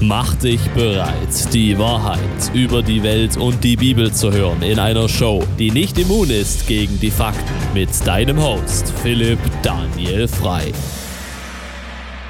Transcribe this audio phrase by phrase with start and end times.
[0.00, 2.20] Mach dich bereit, die Wahrheit
[2.52, 6.66] über die Welt und die Bibel zu hören in einer Show, die nicht immun ist
[6.66, 10.70] gegen die Fakten mit deinem Host Philipp Daniel Frei.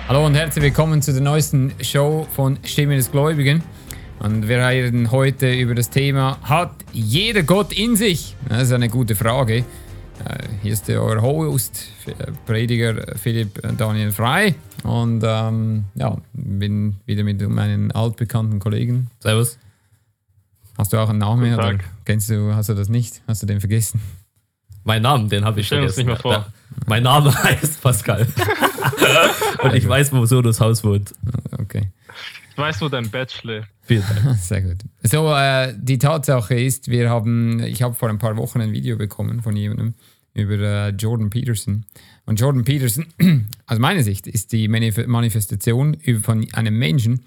[0.06, 3.64] Hallo und herzlich willkommen zu der neuesten Show von Stimme des Gläubigen.
[4.20, 8.36] Und wir reden heute über das Thema, hat jeder Gott in sich?
[8.48, 9.64] Das ist eine gute Frage.
[10.24, 11.88] Äh, hier ist der euer Host,
[12.46, 14.54] Prediger Philipp Daniel Frei.
[14.82, 19.10] Und ähm, ja, bin wieder mit meinen altbekannten Kollegen.
[19.20, 19.58] Servus.
[20.78, 21.54] Hast du auch einen Namen?
[21.54, 21.84] Oder Tag.
[22.04, 23.22] kennst du, hast du das nicht?
[23.26, 24.00] Hast du den vergessen?
[24.84, 26.12] Mein Namen, den habe ich Stell uns vergessen.
[26.12, 26.46] nicht mal vor.
[26.86, 28.26] Mein Name heißt Pascal.
[29.62, 31.12] und ich weiß, wo so das Haus wohnt.
[31.58, 31.88] Okay.
[32.56, 33.68] Ich weiß, wo dein Bett schläft.
[34.40, 34.78] Sehr gut.
[35.02, 38.96] So, äh, die Tatsache ist, wir haben, ich habe vor ein paar Wochen ein Video
[38.96, 39.92] bekommen von jemandem
[40.32, 41.84] über äh, Jordan Peterson.
[42.24, 43.08] Und Jordan Peterson,
[43.66, 47.26] aus meiner Sicht, ist die Manif Manifestation von einem Menschen,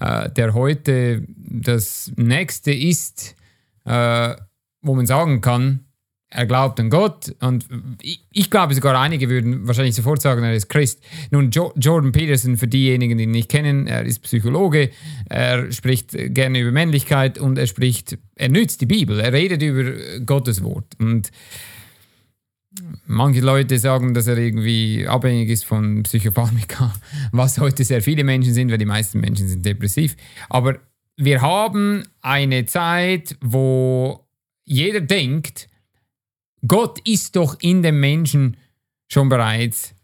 [0.00, 3.36] äh, der heute das Nächste ist,
[3.84, 4.34] äh,
[4.80, 5.89] wo man sagen kann,
[6.30, 7.66] er glaubt an Gott und
[8.00, 11.02] ich, ich glaube sogar einige würden wahrscheinlich sofort sagen, er ist Christ.
[11.30, 14.90] Nun, jo Jordan Peterson, für diejenigen, die ihn nicht kennen, er ist Psychologe,
[15.28, 20.20] er spricht gerne über Männlichkeit und er spricht, er nützt die Bibel, er redet über
[20.24, 21.30] Gottes Wort und
[23.06, 26.94] Manche Leute sagen, dass er irgendwie abhängig ist von Psychopharmaka,
[27.32, 30.16] was heute sehr viele Menschen sind, weil die meisten Menschen sind depressiv.
[30.48, 30.78] Aber
[31.16, 34.24] wir haben eine Zeit, wo
[34.64, 35.68] jeder denkt,
[36.66, 38.56] Gott ist doch in dem Menschen
[39.08, 39.94] schon bereits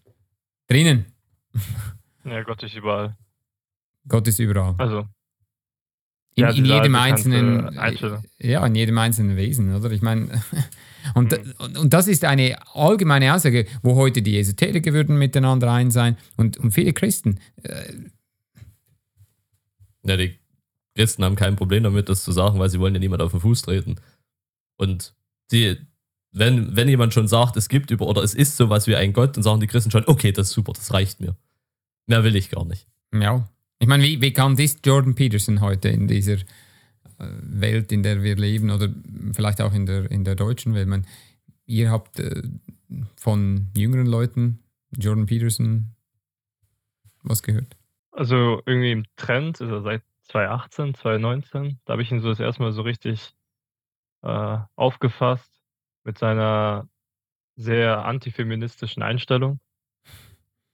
[0.69, 1.07] drinnen.
[2.25, 3.17] Ja, Gott ist überall.
[4.09, 4.75] Gott ist überall.
[4.79, 5.07] Also,
[6.35, 8.25] In, Ja, in jedem einzelnen, bekannte Einstellung.
[8.39, 9.93] ja, in jedem einzelnen Wesen, oder?
[9.93, 10.43] Ich meine,
[11.15, 11.55] und, Mhm.
[11.59, 16.17] und, und das ist eine allgemeine Aussage, wo heute die Esoteriker würden miteinander ein sein
[16.37, 17.39] und, und viele Christen.
[20.03, 20.39] Ja, die
[20.95, 23.41] Christen haben kein Problem damit, das zu sagen, weil sie wollen ja niemand auf den
[23.41, 23.97] Fuß treten.
[24.79, 25.15] Und
[25.53, 25.77] die,
[26.39, 29.37] wenn, wenn jemand schon sagt, es gibt über oder es ist sowas wie ein Gott,
[29.37, 31.37] dann sagen die Christen schon, okay, das ist super, das reicht mir.
[32.07, 32.87] Mehr will ich gar nicht.
[33.13, 33.49] Ja.
[33.79, 36.45] Ich meine, wie bekannt ist Jordan Peterson heute in dieser äh,
[37.19, 38.89] Welt, in der wir leben oder
[39.33, 40.85] vielleicht auch in der, in der deutschen Welt?
[40.85, 41.05] Ich meine,
[41.67, 42.43] ihr habt äh,
[43.17, 44.61] von jüngeren Leuten
[44.97, 45.91] Jordan Peterson
[47.23, 47.77] was gehört?
[48.17, 51.79] also irgendwie im Trend ist er seit 2018, 2019.
[51.85, 53.35] Da habe ich ihn so das erste Mal so richtig
[54.23, 55.56] äh, aufgefasst
[56.07, 56.89] mit seiner
[57.57, 59.59] sehr antifeministischen Einstellung.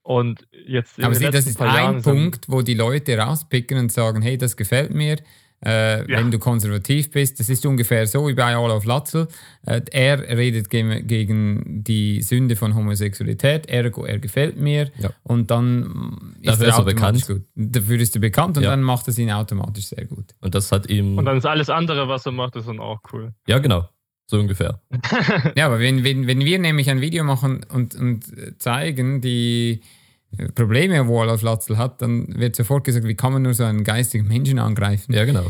[0.05, 3.91] Und jetzt Aber sieh, das ist Jahren ein er- Punkt, wo die Leute rauspicken und
[3.91, 5.17] sagen, hey, das gefällt mir.
[5.65, 6.19] Äh, Ja.
[6.19, 9.29] Wenn du konservativ bist, das ist ungefähr so wie bei Olaf Latzel.
[9.65, 14.91] Äh, er redet ge gegen die Sünde von Homosexualität, ergo er gefällt mir.
[14.97, 15.11] Ja.
[15.23, 17.45] Und dann ist Dafür er ist er automatisch bekannt.
[17.45, 17.47] gut.
[17.55, 18.71] Dafür ist er bekannt und Ja.
[18.71, 20.35] dann macht es ihn automatisch sehr gut.
[20.41, 21.17] Und das hat ihm.
[21.17, 23.33] Und dann ist alles andere, was er macht, ist dann auch cool.
[23.47, 23.87] ja, genau.
[24.33, 24.79] So ungefähr.
[25.55, 28.25] Ja, aber wenn, wenn, wenn wir nämlich ein Video machen und, und
[28.57, 29.81] zeigen, die
[30.55, 33.83] Probleme, wo Olaf Latzel hat, dann wird sofort gesagt, wie kann man nur so einen
[33.83, 35.13] geistigen Menschen angreifen?
[35.13, 35.45] Ja, genau.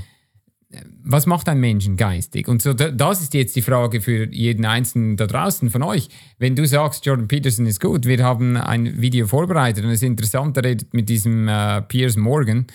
[1.02, 2.50] was macht ein Menschen geistig?
[2.50, 6.10] Und so, da- das ist jetzt die Frage für jeden Einzelnen da draußen von euch.
[6.38, 10.08] Wenn du sagst, Jordan Peterson ist gut, wir haben ein Video vorbereitet und es ist
[10.10, 12.66] interessant, er redet mit diesem äh, Piers Morgan.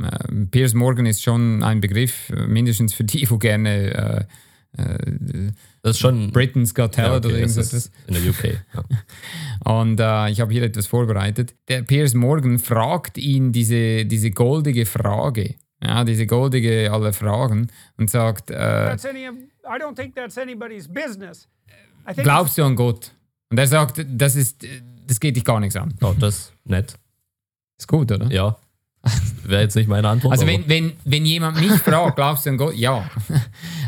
[0.00, 4.24] Äh, Piers Morgan ist schon ein Begriff, äh, mindestens für die, wo gerne äh,
[4.76, 6.30] äh, Das ist schon.
[6.32, 8.60] Britain's Got ja, Talent okay, oder ist in der UK.
[8.74, 8.84] Ja.
[9.80, 11.54] Und äh, ich habe hier etwas vorbereitet.
[11.68, 18.10] Der Piers Morgan fragt ihn diese, diese goldige Frage, ja, diese goldige aller Fragen und
[18.10, 19.26] sagt, äh, that's any.
[19.26, 21.48] I don't think that's anybody's business.
[22.08, 23.12] I think glaubst du an Gott?
[23.50, 24.66] Und er sagt, das ist,
[25.06, 25.94] das geht dich gar nichts an.
[26.00, 26.98] Oh, das ist nett.
[27.78, 28.30] Ist gut, oder?
[28.32, 28.56] Ja.
[29.44, 30.32] Wäre jetzt nicht meine Antwort.
[30.32, 32.74] Also wenn, wenn, wenn jemand mich fragt, glaubst du an Gott?
[32.74, 33.08] Ja.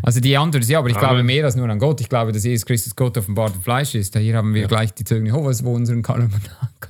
[0.02, 1.26] Also die Antwort ist ja, aber ich glaube Amen.
[1.26, 2.00] mehr als nur an Gott.
[2.00, 4.16] Ich glaube, dass Jesus Christus Gott offenbart im Fleisch ist.
[4.16, 6.28] Hier haben wir gleich die Zeugen Jehovas, wo unseren Kanal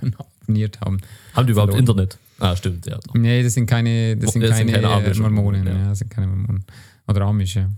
[0.42, 0.98] abonniert haben.
[1.34, 1.98] haben die überhaupt verloren.
[1.98, 2.18] Internet?
[2.40, 2.98] Ah, stimmt, ja.
[3.14, 5.22] Nee, das sind keine, das sind Das sind keine, keine äh, Amische.
[5.22, 5.66] Mormonen.
[5.66, 5.72] Ja.
[5.72, 5.88] Ja.
[5.88, 6.64] das sind keine Mormonen.
[7.06, 7.68] Oder Amish, ja.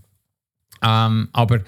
[0.82, 1.60] Ähm, aber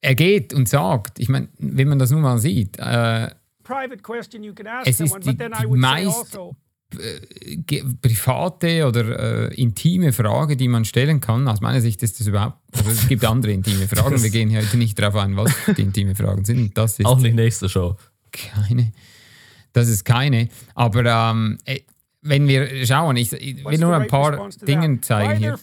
[0.00, 3.30] er geht und sagt, ich meine, wenn man das nun mal sieht, äh,
[3.72, 6.04] private question you could ask Es ist someone, die- but then I die would say
[6.04, 6.56] meist- also,
[7.66, 11.48] ge- private oder äh, intime Frage, die man stellen kann.
[11.48, 14.22] Aus meiner Sicht ist das überhaupt, also es gibt andere intime Fragen.
[14.22, 16.76] Wir gehen heute nicht darauf ein, was die intime Fragen sind.
[16.76, 17.96] Das ist Auch nicht nächste Show.
[18.30, 18.92] keine.
[19.72, 20.48] Das ist keine.
[20.74, 21.80] Aber ähm, äh,
[22.20, 25.58] wenn wir schauen, ich, ich will nur ein paar Dinge zeigen hier.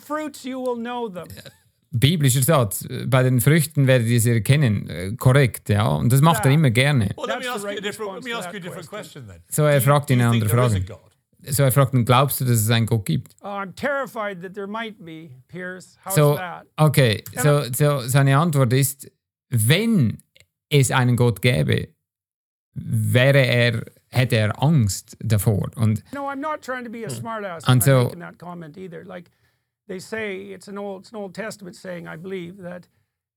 [1.91, 2.85] Biblischer Satz.
[3.07, 4.87] Bei den Früchten werdet ihr sie erkennen.
[4.89, 5.87] Äh, korrekt, ja.
[5.87, 6.57] Und das macht er Ja.
[6.57, 7.09] immer gerne.
[7.17, 8.45] Well, let me That's the ask you a right different, let response me to ask
[8.45, 9.23] that you a different question.
[9.25, 9.43] question then.
[9.49, 10.75] So, er fragt ihn eine andere Frage.
[10.75, 10.99] a God?
[11.47, 13.33] so er fragt, glaubst du, dass es einen Gott gibt?
[13.41, 15.97] I'm terrified that there might be, Pierce.
[16.05, 16.65] How's So, that?
[16.77, 19.09] okay, so, so seine Antwort ist,
[19.49, 20.21] wenn
[20.69, 21.87] es einen Gott gäbe,
[22.75, 25.71] wäre er, hätte er Angst davor.
[25.75, 27.63] Und No, I'm not trying to be a smartass.
[27.65, 29.03] And I'm so- making that comment either.
[29.05, 29.31] Like
[29.89, 32.87] they say, it's an old, it's an Old Testament saying, I believe that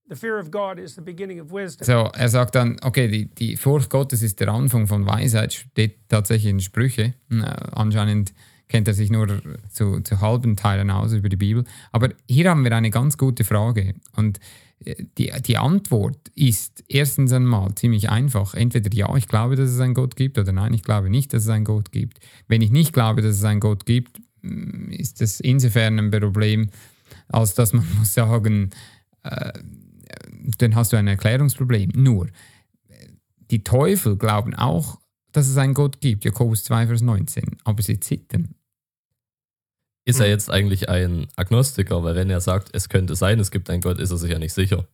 [0.08, 1.84] the fear of God is the beginning of wisdom.
[1.84, 6.08] so, er sagt dann, okay, die, die Furcht Gottes ist der Anfang von Weisheit, steht
[6.08, 7.14] tatsächlich in Sprüche.
[7.30, 8.32] Äh, anscheinend
[8.68, 9.28] kennt er sich nur
[9.70, 11.64] zu, zu halben Teilen aus über die Bibel.
[11.92, 13.94] Aber hier haben wir eine ganz gute Frage.
[14.16, 14.40] Und
[14.84, 18.54] äh, die, die Antwort ist erstens einmal ziemlich einfach.
[18.54, 21.44] Entweder ja, ich glaube, dass es einen Gott gibt, oder nein, ich glaube nicht, dass
[21.44, 22.18] es einen Gott gibt.
[22.48, 24.20] Wenn ich nicht glaube, dass es einen Gott gibt,
[24.90, 26.70] ist das insofern ein Problem,
[27.28, 28.70] als dass man muss sagen,
[29.22, 29.52] äh,
[30.58, 31.90] dann hast du ein Erklärungsproblem.
[31.94, 32.28] Nur,
[33.50, 35.00] die Teufel glauben auch,
[35.32, 38.54] dass es einen Gott gibt, Jakobus 2, Vers 19, aber sie zittern.
[40.04, 40.32] Ist er Hm.
[40.32, 42.02] jetzt eigentlich ein Agnostiker?
[42.02, 44.38] Weil wenn er sagt, es könnte sein, es gibt einen Gott, ist er sich ja
[44.38, 44.88] nicht sicher.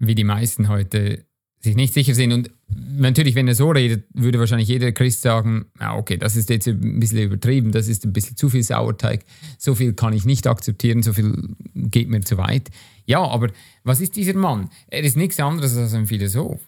[0.00, 1.24] wie die meisten heute
[1.60, 2.32] sich nicht sicher sind.
[2.32, 6.50] Und natürlich, wenn er so redet, würde wahrscheinlich jeder Christ sagen, ja, okay, das ist
[6.50, 9.24] jetzt ein bisschen übertrieben, das ist ein bisschen zu viel Sauerteig,
[9.58, 12.68] so viel kann ich nicht akzeptieren, so viel geht mir zu weit.
[13.06, 13.48] Ja, aber
[13.84, 14.70] was ist dieser Mann?
[14.88, 16.60] Er ist nichts anderes als ein Philosoph.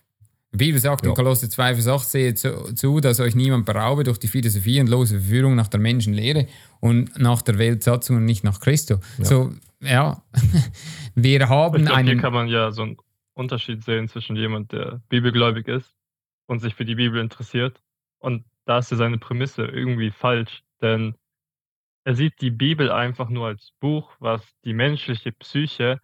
[0.52, 1.14] Die Bibel sagt in Ja.
[1.14, 4.88] Kolosser 2, Vers 8, seht zu, zu, dass euch niemand beraube durch die Philosophie und
[4.88, 6.48] lose Verführung nach der Menschenlehre
[6.80, 8.96] und nach der Weltsatzung und nicht nach Christo.
[9.22, 10.22] So, ja,
[11.14, 12.20] wir haben glaube, hier einen...
[12.20, 12.96] kann man ja so einen
[13.40, 15.96] Unterschied sehen zwischen jemand, der bibelgläubig ist
[16.46, 17.80] und sich für die Bibel interessiert.
[18.18, 21.14] Und da ist ja seine Prämisse irgendwie falsch, denn
[22.04, 26.00] er sieht die Bibel einfach nur als Buch, was die menschliche Psyche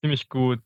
[0.00, 0.60] ziemlich gut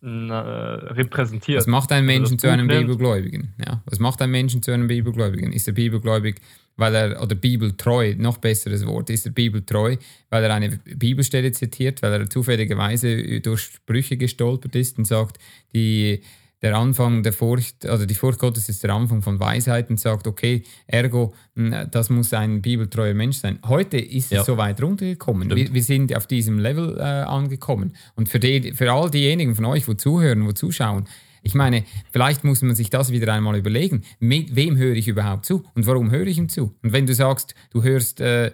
[0.00, 1.58] na, repräsentiert.
[1.58, 3.54] Was macht einen Also Menschen zu einem Bibelgläubigen?
[3.64, 5.52] Ja, was macht einen Menschen zu einem Bibelgläubigen?
[5.52, 6.40] Ist er bibelgläubig,
[6.76, 9.96] weil er, oder bibeltreu, noch besseres Wort, ist er bibeltreu,
[10.30, 15.38] weil er eine Bibelstelle zitiert, weil er zufälligerweise durch Sprüche gestolpert ist und sagt,
[15.74, 16.20] die,
[16.62, 20.26] der Anfang der Furcht, also die Furcht Gottes ist der Anfang von Weisheit und sagt,
[20.28, 23.58] okay, ergo, mh, das muss ein bibeltreuer Mensch sein.
[23.66, 24.40] Heute ist Ja.
[24.40, 25.54] es so weit runtergekommen.
[25.54, 27.96] Wir, wir sind auf diesem Level äh, angekommen.
[28.14, 31.08] Und für, die, für all diejenigen von euch, wo zuhören, wo zuschauen,
[31.42, 34.02] ich meine, vielleicht muss man sich das wieder einmal überlegen.
[34.20, 36.74] Mit wem höre ich überhaupt zu und warum höre ich ihm zu?
[36.82, 38.52] Und wenn du sagst, du hörst, äh,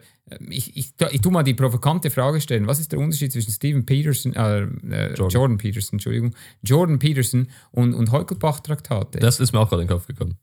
[0.49, 3.85] ich, ich, ich tu mal die provokante Frage stellen, was ist der Unterschied zwischen Steven
[3.85, 5.29] Peterson, äh, äh, Jordan.
[5.29, 5.59] Jordan.
[5.59, 9.19] Peterson, Entschuldigung, Jordan Peterson und, und Heukelbach-Traktate?
[9.19, 10.39] Das ist mir auch gerade in den Kopf gekommen.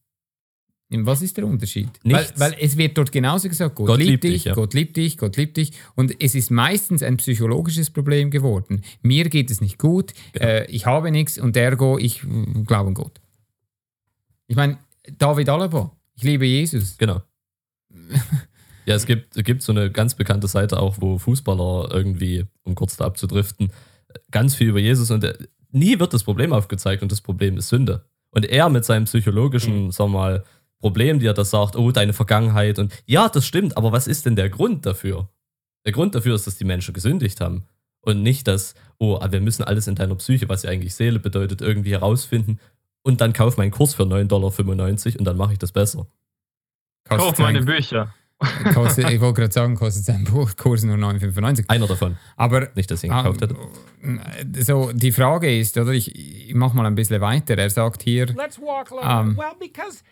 [0.89, 1.89] Was ist der Unterschied?
[2.03, 2.39] Weil, Nichts.
[2.39, 4.53] weil es wird dort genauso gesagt, Gott, Gott liebt dich, ja.
[4.53, 5.71] Gott liebt dich, Gott liebt dich.
[5.95, 8.83] Und es ist meistens ein psychologisches Problem geworden.
[9.01, 10.45] Mir geht es nicht gut, Genau.
[10.45, 13.19] äh, ich habe nichts und ergo, ich äh, glaube an Gott.
[14.47, 14.77] Ich meine,
[15.17, 16.97] David Alaba, ich liebe Jesus.
[16.99, 17.23] Genau.
[18.85, 22.75] ja, es gibt, es gibt so eine ganz bekannte Seite auch, wo Fußballer irgendwie, um
[22.75, 23.71] kurz da abzudriften,
[24.31, 25.33] ganz viel über Jesus und äh,
[25.71, 28.05] nie wird das Problem aufgezeigt und das Problem ist Sünde.
[28.29, 30.43] Und er mit seinem psychologischen, sag mal,
[30.79, 34.25] Problem, die er das sagt, oh, deine Vergangenheit und ja, das stimmt, aber was ist
[34.25, 35.29] denn der Grund dafür?
[35.85, 37.65] Der Grund dafür ist, dass die Menschen gesündigt haben
[38.01, 41.61] und nicht, dass, oh, wir müssen alles in deiner Psyche, was ja eigentlich Seele bedeutet,
[41.61, 42.59] irgendwie herausfinden
[43.03, 46.07] und dann kauf meinen Kurs für 9,95 Dollar und dann mache ich das besser.
[47.07, 48.13] Kostet Kauf meine Bücher.
[48.73, 51.69] kostet, ich wollte gerade sagen, kostet sein Buchkurs nur 9,95.
[51.69, 52.17] Einer davon.
[52.35, 53.55] Aber Nicht, dass ich ihn Ah, gekauft hätte.
[54.65, 57.57] so, die Frage ist, oder ich, ich mache mal ein bisschen weiter.
[57.57, 58.91] Er sagt hier, Let's walk.
[58.91, 60.03] Um, well, because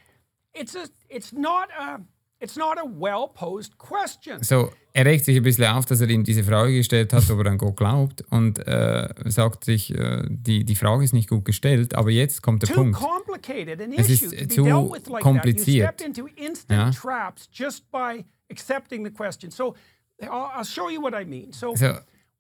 [0.54, 2.00] it's a, it's not a,
[2.40, 4.44] it's not a well posed question.
[4.44, 7.40] So, er regt sich ein bisschen auf, dass er ihm diese Frage gestellt hat, ob
[7.40, 11.46] er an Gott glaubt und äh, sagt sich, äh, die, die Frage ist nicht gut
[11.46, 13.00] gestellt, aber jetzt kommt der Too Punkt.
[13.00, 15.12] complicated an Es issue ist to be zu dealt with like that.
[15.12, 15.94] You kompliziert.
[15.96, 16.92] step into instant Ja.
[16.92, 19.50] traps just by accepting the question.
[19.52, 19.76] So
[20.22, 21.54] I'll, I'll show you what I mean.
[21.54, 21.98] So So,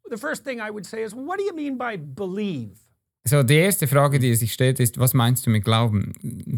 [0.09, 2.77] the first thing I would say is, what do you mean by believe?
[3.25, 6.13] So, die erste Frage, die er sich stellt, ist, was meinst du mit Glauben?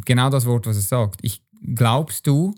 [0.06, 1.20] Genau das Wort, was er sagt.
[1.22, 1.44] Ich,
[1.76, 2.56] glaubst du,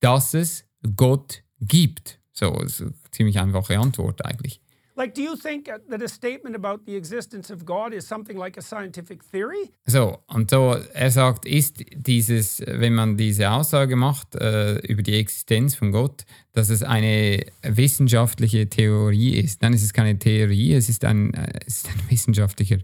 [0.00, 0.64] dass es
[0.96, 2.20] Gott gibt?
[2.32, 4.60] So, ist eine ziemlich einfache Antwort eigentlich.
[4.96, 8.58] Like, do you think that a statement about the existence of God is something like
[8.58, 9.70] a scientific theory?
[9.86, 15.14] So, und so, er sagt, ist dieses, wenn man diese Aussage macht äh, über die
[15.14, 19.62] Existenz von Gott, dass es eine wissenschaftliche Theorie ist.
[19.62, 22.78] Es ist keine Theorie, es ist ein, äh, es ist ein wissenschaftlicher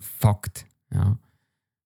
[0.00, 0.66] Fakt.
[0.92, 1.18] Ja.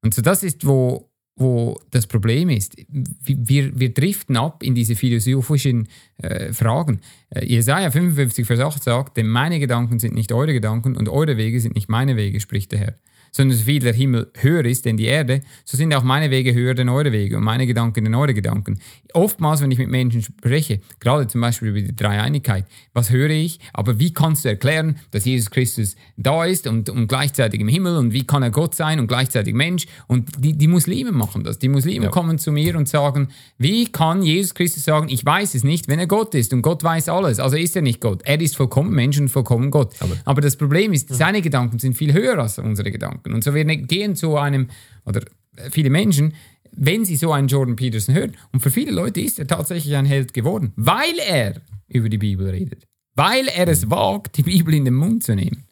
[0.02, 2.76] Und so, das ist, wo, wo das Problem ist.
[2.88, 7.00] Wir, wir driften ab in diese philosophischen äh, Fragen.
[7.30, 11.36] Äh, Jesaja 55, Vers 8 sagt, denn meine Gedanken sind nicht eure Gedanken und eure
[11.36, 12.98] Wege sind nicht meine Wege, spricht der Herr.
[13.36, 16.54] Sondern so viel der Himmel höher ist denn die Erde, so sind auch meine Wege
[16.54, 18.78] höher denn eure Wege und meine Gedanken denn eure Gedanken.
[19.12, 23.58] Oftmals, wenn ich mit Menschen spreche, gerade zum Beispiel über die Dreieinigkeit, was höre ich?
[23.72, 27.96] Aber wie kannst du erklären, dass Jesus Christus da ist und, und gleichzeitig im Himmel
[27.96, 29.86] und wie kann er Gott sein und gleichzeitig Mensch?
[30.06, 31.58] Und die, die Muslime machen das.
[31.58, 32.10] Die Muslime Ja.
[32.10, 35.98] kommen zu mir und sagen, wie kann Jesus Christus sagen, ich weiß es nicht, wenn
[35.98, 37.40] er Gott ist und Gott weiß alles.
[37.40, 38.22] Also ist er nicht Gott.
[38.24, 39.92] Er ist vollkommen Mensch und vollkommen Gott.
[40.00, 40.18] Amen.
[40.24, 43.23] Aber das Problem ist, seine Gedanken sind viel höher als unsere Gedanken.
[43.32, 44.68] Und so wir gehen zu einem,
[45.04, 45.22] oder
[45.70, 46.34] viele Menschen,
[46.72, 50.06] wenn sie so einen Jordan Peterson hören, und für viele Leute ist er tatsächlich ein
[50.06, 52.86] Held geworden, weil er über die Bibel redet.
[53.14, 55.68] Weil er es wagt, die Bibel in den Mund zu nehmen.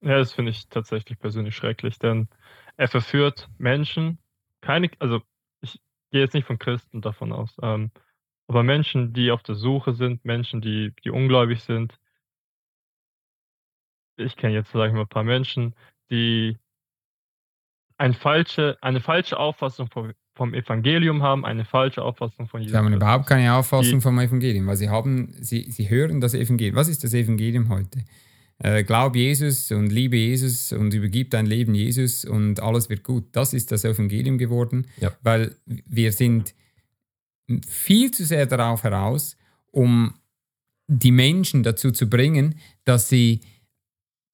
[0.00, 2.28] Ja, das finde ich tatsächlich persönlich schrecklich, denn
[2.76, 4.18] er verführt Menschen,
[4.60, 5.20] keine, also
[5.60, 5.80] ich
[6.10, 7.90] gehe jetzt nicht von Christen davon aus, ähm,
[8.48, 11.98] aber Menschen, die auf der Suche sind, Menschen, die, die ungläubig sind.
[14.16, 15.74] Ich kenne jetzt, sage ich mal, ein paar Menschen,
[16.10, 16.56] die
[17.98, 22.72] ein falsche, eine falsche Auffassung vom, vom Evangelium haben, eine falsche Auffassung von Jesus.
[22.72, 26.34] Sie haben überhaupt keine Auffassung Die- vom Evangelium, weil sie haben, sie, sie hören das
[26.34, 26.76] Evangelium.
[26.76, 28.04] Was ist das Evangelium heute?
[28.58, 33.24] Äh, glaub Jesus und liebe Jesus und übergib dein Leben Jesus und alles wird gut.
[33.32, 35.12] Das ist das Evangelium geworden, Ja.
[35.22, 36.54] weil wir sind
[37.68, 39.36] viel zu sehr darauf heraus,
[39.72, 40.14] um
[40.88, 43.40] die Menschen dazu zu bringen, dass sie,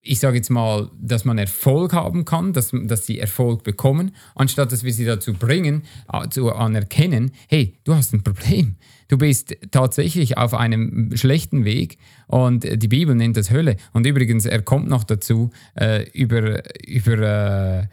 [0.05, 4.71] ich sage jetzt mal, dass man Erfolg haben kann, dass, dass sie Erfolg bekommen, anstatt
[4.71, 8.75] dass wir sie dazu bringen, äh, zu anerkennen, hey, du hast ein Problem.
[9.07, 13.77] Du bist tatsächlich auf einem schlechten Weg und die Bibel nennt das Hölle.
[13.93, 17.87] Und übrigens, er kommt noch dazu, äh, über, über,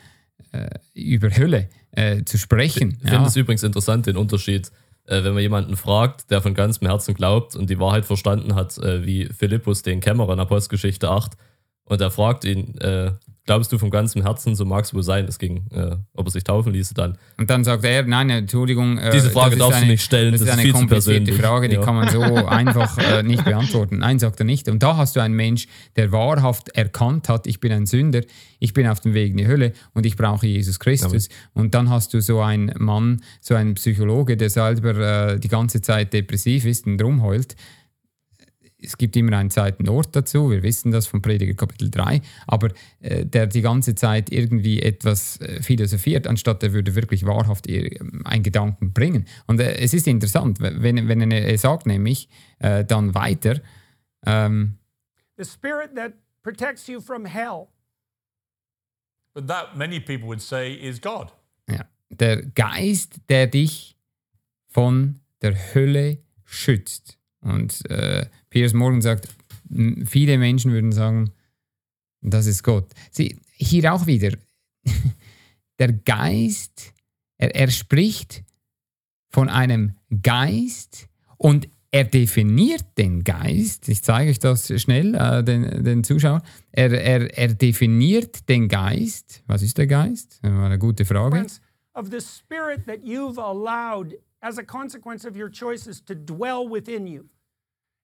[0.53, 2.99] äh, äh, über Hölle äh, zu sprechen.
[3.05, 4.73] Ich finde es übrigens interessant, den Unterschied,
[5.07, 8.77] äh, wenn man jemanden fragt, der von ganzem Herzen glaubt und die Wahrheit verstanden hat,
[8.79, 11.37] wie Philippus den Kämmerer in Apostelgeschichte 8,
[11.91, 13.11] und er fragt ihn, äh,
[13.47, 16.31] glaubst du von ganzem Herzen, so mag es wohl sein, es ging, äh, ob er
[16.31, 17.19] sich taufen ließe dann.
[17.37, 18.97] Und dann sagt er, nein, Entschuldigung.
[18.99, 21.33] äh, Diese Frage darfst du eine, nicht stellen, Das, das ist ist eine komplizierte.
[21.33, 21.83] Frage, die Ja.
[21.83, 23.99] kann man so einfach äh, nicht beantworten.
[23.99, 24.69] Nein, sagt er nicht.
[24.69, 25.67] Und da hast du einen Mensch,
[25.97, 28.21] der wahrhaft erkannt hat, ich bin ein Sünder,
[28.61, 31.29] ich bin auf dem Weg in die Hölle und ich brauche Jesus Christus.
[31.53, 35.81] Und dann hast du so einen Mann, so einen Psychologe, der selber äh, die ganze
[35.83, 37.57] Zeit depressiv ist und rumheult
[38.83, 42.71] es gibt immer einen Zeitnort dazu, wir wissen das vom Prediger Kapitel 3, aber
[43.01, 48.01] äh, der die ganze Zeit irgendwie etwas äh, philosophiert, anstatt er würde wirklich wahrhaft ihr,
[48.01, 49.27] ähm, einen Gedanken bringen.
[49.47, 53.61] Und äh, es ist interessant, wenn, wenn er, er sagt nämlich äh, dann weiter,
[54.27, 54.77] ähm,
[55.37, 57.69] The spirit that protects you from hell.
[59.33, 61.33] But that many people would say is God.
[61.69, 63.97] ja, der Geist, der dich
[64.69, 67.19] von der Hölle schützt.
[67.41, 69.29] Und äh, Piers Morgan sagt,
[70.07, 71.31] viele Menschen würden sagen,
[72.21, 72.89] das ist Gott.
[73.11, 74.37] Sie, hier auch wieder,
[75.79, 76.93] der Geist,
[77.39, 78.45] er, er spricht
[79.31, 83.89] von einem Geist und er definiert den Geist.
[83.89, 86.43] Ich zeige euch das schnell äh, den, den Zuschauern.
[86.71, 89.43] Er, er, er definiert den Geist.
[89.47, 90.39] Was ist der Geist?
[90.43, 91.47] Das war eine gute Frage.
[91.95, 97.07] of the spirit that you've allowed as a consequence of your choices to dwell within
[97.07, 97.29] you.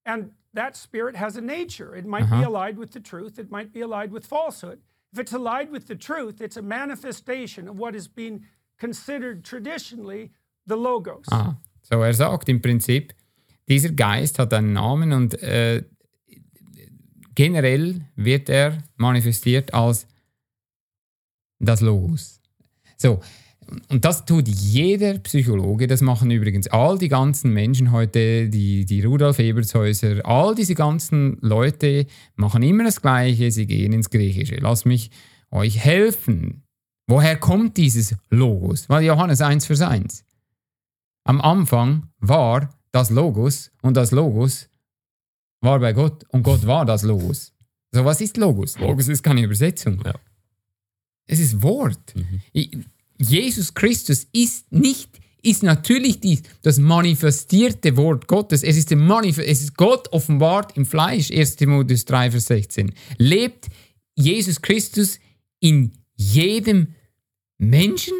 [0.06, 1.94] And that spirit has a nature.
[1.96, 2.46] It might be Uh-huh.
[2.46, 4.78] allied with the truth, it might be allied with falsehood.
[5.12, 8.44] If it's allied with the truth, it's a manifestation of what has been
[8.78, 10.30] considered traditionally
[10.66, 11.26] the Logos.
[11.30, 13.12] Ah, so er sagt im Prinzip,
[13.68, 15.82] dieser Geist hat einen Namen und äh,
[17.34, 20.06] generell wird er manifestiert als
[21.58, 22.40] das Logos.
[22.96, 23.20] So,
[23.90, 29.02] und das tut jeder Psychologe, das machen übrigens all die ganzen Menschen heute, die, die
[29.02, 32.06] Rudolf Ebershäuser, all diese ganzen Leute
[32.36, 34.56] machen immer das Gleiche, sie gehen ins Griechische.
[34.56, 35.10] Lass mich
[35.50, 36.62] euch helfen.
[37.08, 38.88] Woher kommt dieses Logos?
[38.88, 40.24] Weil Johannes 1 Vers 1.
[41.24, 44.68] Am Anfang war das Logos und das Logos
[45.60, 47.52] war bei Gott und Gott war das Logos.
[47.92, 48.78] So, was ist Logos?
[48.78, 50.00] Logos ist keine Übersetzung.
[50.04, 50.14] Ja.
[51.26, 52.14] Es ist Wort.
[52.54, 52.70] I-
[53.18, 58.62] Jesus Christus ist nicht, ist natürlich die, das manifestierte Wort Gottes.
[58.62, 62.92] Es ist, Manif es ist Gott offenbart im Fleisch, 1 Timotheus 3, Vers 16.
[63.18, 63.66] Lebt
[64.14, 65.18] Jesus Christus
[65.60, 66.94] in jedem
[67.58, 68.14] Menschen?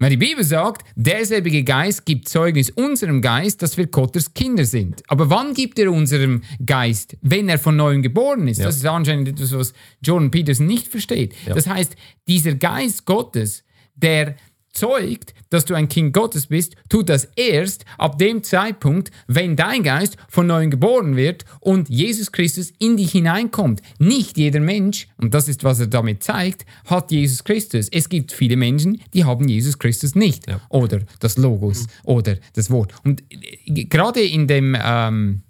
[0.00, 5.02] Weil die Bibel sagt, derselbige Geist gibt Zeugnis unserem Geist, dass wir Gottes Kinder sind.
[5.08, 7.18] Aber wann gibt er unserem Geist?
[7.20, 8.58] Wenn er von neuem geboren ist.
[8.58, 8.64] Ja.
[8.64, 11.34] Das ist anscheinend etwas, was Jordan Peterson nicht versteht.
[11.46, 11.54] Ja.
[11.54, 13.62] Das heißt, dieser Geist Gottes,
[14.02, 14.36] der
[14.72, 19.82] zeugt, dass du ein Kind Gottes bist, tut das erst ab dem Zeitpunkt, wenn dein
[19.82, 23.82] Geist von neuem geboren wird und Jesus Christus in dich hineinkommt.
[23.98, 27.88] Nicht jeder Mensch, und das ist, was er damit zeigt, hat Jesus Christus.
[27.90, 30.48] Es gibt viele Menschen, die haben Jesus Christus nicht.
[30.48, 30.60] Ja.
[30.68, 32.94] Oder das Logos oder das Wort.
[33.04, 35.42] Und äh, gerade in dem, ähm,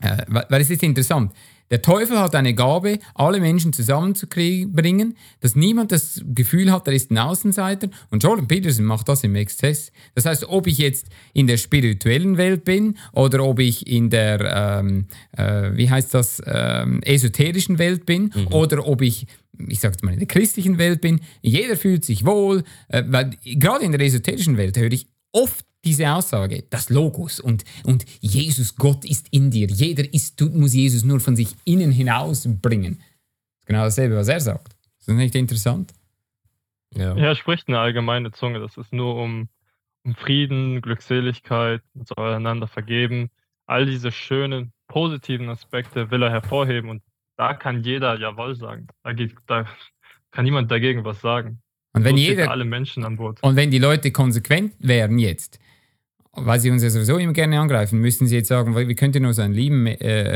[0.00, 1.32] äh, weil es ist interessant,
[1.70, 7.10] der Teufel hat eine Gabe, alle Menschen zusammenzubringen, dass niemand das Gefühl hat, er ist
[7.10, 7.88] ein Außenseiter.
[8.10, 9.92] Und Jordan Peterson macht das im Exzess.
[10.14, 14.80] Das heißt, ob ich jetzt in der spirituellen Welt bin oder ob ich in der,
[14.80, 19.26] ähm, äh, wie heißt das, ähm, esoterischen Welt bin oder ob ich
[19.68, 23.84] ich sage mal, in der christlichen Welt bin, jeder fühlt sich wohl, äh, weil gerade
[23.84, 29.04] in der esoterischen Welt höre ich oft diese Aussage, das Logos und, und Jesus, Gott
[29.04, 29.66] ist in dir.
[29.68, 32.98] Jeder ist, tut, muss Jesus nur von sich innen hinaus bringen.
[32.98, 34.74] Das ist genau dasselbe, was er sagt.
[34.98, 35.92] Ist das nicht interessant?
[36.94, 37.16] Ja.
[37.16, 38.60] Er spricht eine allgemeine Zunge.
[38.60, 39.48] Das ist nur um,
[40.04, 43.30] um Frieden, Glückseligkeit, uns soll einander vergeben.
[43.66, 47.02] All diese schönen, positiven Aspekte will er hervorheben und
[47.36, 48.88] da kann jeder Jawohl sagen.
[49.02, 49.64] Da, geht, da
[50.32, 51.62] kann niemand dagegen was sagen.
[51.92, 53.42] Und wenn so er jeder alle Menschen an Bord.
[53.42, 55.59] Und wenn die Leute konsequent wären jetzt,
[56.32, 59.20] weil sie uns ja sowieso immer gerne angreifen, müssen sie jetzt sagen, wie könnt ihr
[59.20, 59.94] nur so einen lieben, äh,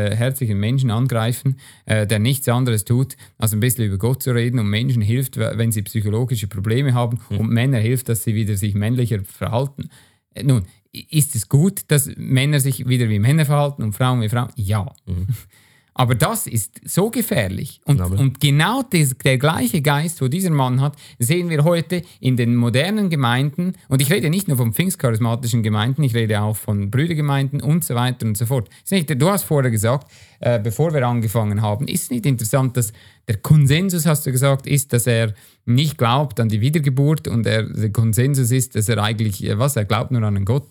[0.09, 4.33] äh, herzlichen Menschen angreifen, äh, der nichts anderes tut, als ein bisschen über Gott zu
[4.33, 8.57] reden und Menschen hilft, wenn sie psychologische Probleme haben und Männer hilft, dass sie wieder
[8.57, 9.89] sich männlicher verhalten.
[10.35, 14.29] Äh, Nun, ist es gut, dass Männer sich wieder wie Männer verhalten und Frauen wie
[14.29, 14.51] Frauen?
[14.57, 14.93] Ja.
[15.97, 17.81] Aber das ist so gefährlich.
[17.85, 22.37] Und, und genau des, der gleiche Geist, wo dieser Mann hat, sehen wir heute in
[22.37, 23.75] den modernen Gemeinden.
[23.89, 27.95] Und ich rede nicht nur von pfingstcharismatischen Gemeinden, ich rede auch von Brüdergemeinden und so
[27.95, 28.69] weiter und so fort.
[28.91, 30.11] Nicht, du hast vorher gesagt,
[30.41, 32.93] äh, bevor wir angefangen haben, ist nicht interessant, dass
[33.29, 35.33] der Konsensus, hast du gesagt, ist, dass er
[35.65, 39.77] nicht glaubt an die Wiedergeburt und er, der Konsensus ist, dass er eigentlich, äh, was,
[39.77, 40.67] er glaubt nur an einen Gott.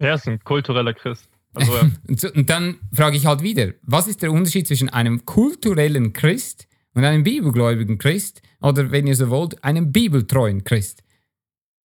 [0.00, 1.29] Er ist ein kultureller Christ.
[1.54, 1.90] Also er,
[2.34, 7.04] Und, dann frage ich halt wieder, was ist der Unterschied zwischen einem kulturellen Christ und
[7.04, 11.02] einem bibelgläubigen Christ oder, wenn ihr so wollt, einem bibeltreuen Christ?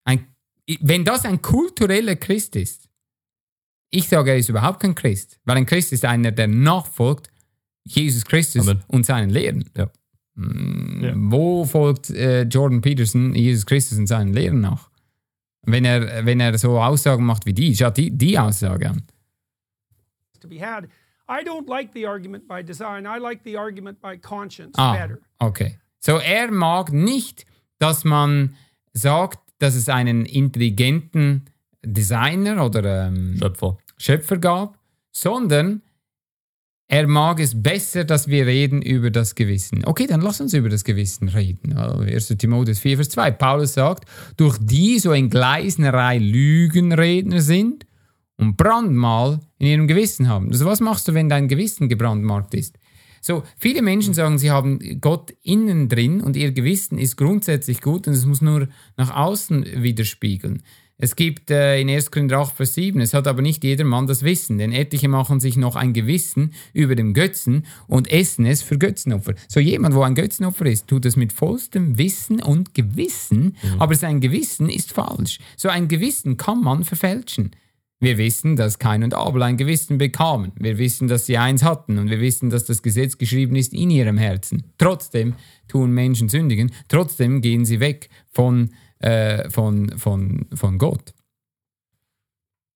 [0.04, 0.28] Ein,
[0.82, 2.90] wenn das ein kultureller Christ ist,
[3.92, 7.32] ich sage, er ist überhaupt kein Christ, weil ein Christ ist einer, der nachfolgt
[7.86, 8.84] Jesus Christus Amen.
[8.88, 9.70] und seinen Lehren.
[9.78, 9.90] Ja.
[10.36, 11.14] Mm, Ja.
[11.16, 14.90] Wo folgt äh, Jordan Peterson Jesus Christus und seinen Lehren nach?
[15.68, 19.04] Wenn er, wenn er so Aussagen macht wie die, schaut die, die Aussage an.
[20.46, 20.88] To be had.
[21.28, 23.06] I don't like the argument by design.
[23.06, 25.20] I like the argument by conscience Ah, better.
[25.40, 25.78] okay.
[26.00, 27.46] So er mag nicht,
[27.80, 28.56] dass man
[28.94, 31.46] sagt, dass es einen intelligenten
[31.84, 33.78] Designer oder ähm, Schöpfer.
[33.98, 34.78] Schöpfer gab,
[35.12, 35.82] sondern
[36.88, 39.84] er mag es besser, dass wir reden über das Gewissen.
[39.86, 41.74] Okay, dann lass uns über das Gewissen reden.
[41.76, 42.28] Also 1.
[42.38, 43.32] Timotheus 4, Vers 2.
[43.32, 44.06] Paulus sagt,
[44.38, 47.88] durch die so in Gleisnerei Lügenredner sind
[48.38, 50.52] und Brandmal in ihrem Gewissen haben.
[50.52, 52.78] Also was machst du, wenn dein Gewissen gebrandmarkt ist?
[53.22, 58.08] So, viele Menschen sagen, sie haben Gott innen drin und ihr Gewissen ist grundsätzlich gut
[58.08, 58.68] und es muss nur
[58.98, 60.62] nach außen widerspiegeln.
[60.98, 62.10] Es gibt äh, in 1.
[62.12, 65.42] Korinther 8, Vers 7, es hat aber nicht jeder Mann das Wissen, denn etliche machen
[65.42, 69.34] sich noch ein Gewissen über dem Götzen und essen es für Götzenopfer.
[69.50, 74.22] So jemand, wo ein Götzenopfer ist, tut es mit vollstem Wissen und Gewissen, aber sein
[74.22, 75.40] Gewissen ist falsch.
[75.58, 77.52] So ein Gewissen kann man verfälschen.
[78.00, 80.52] Wir wissen, dass Kain und Abel ein Gewissen bekamen.
[80.58, 83.90] Wir wissen, dass sie eins hatten und wir wissen, dass das Gesetz geschrieben ist in
[83.90, 84.74] ihrem Herzen.
[84.78, 85.36] Trotzdem
[85.68, 91.14] tun Menschen sündigen, trotzdem gehen sie weg von, äh, von, von, von Gott.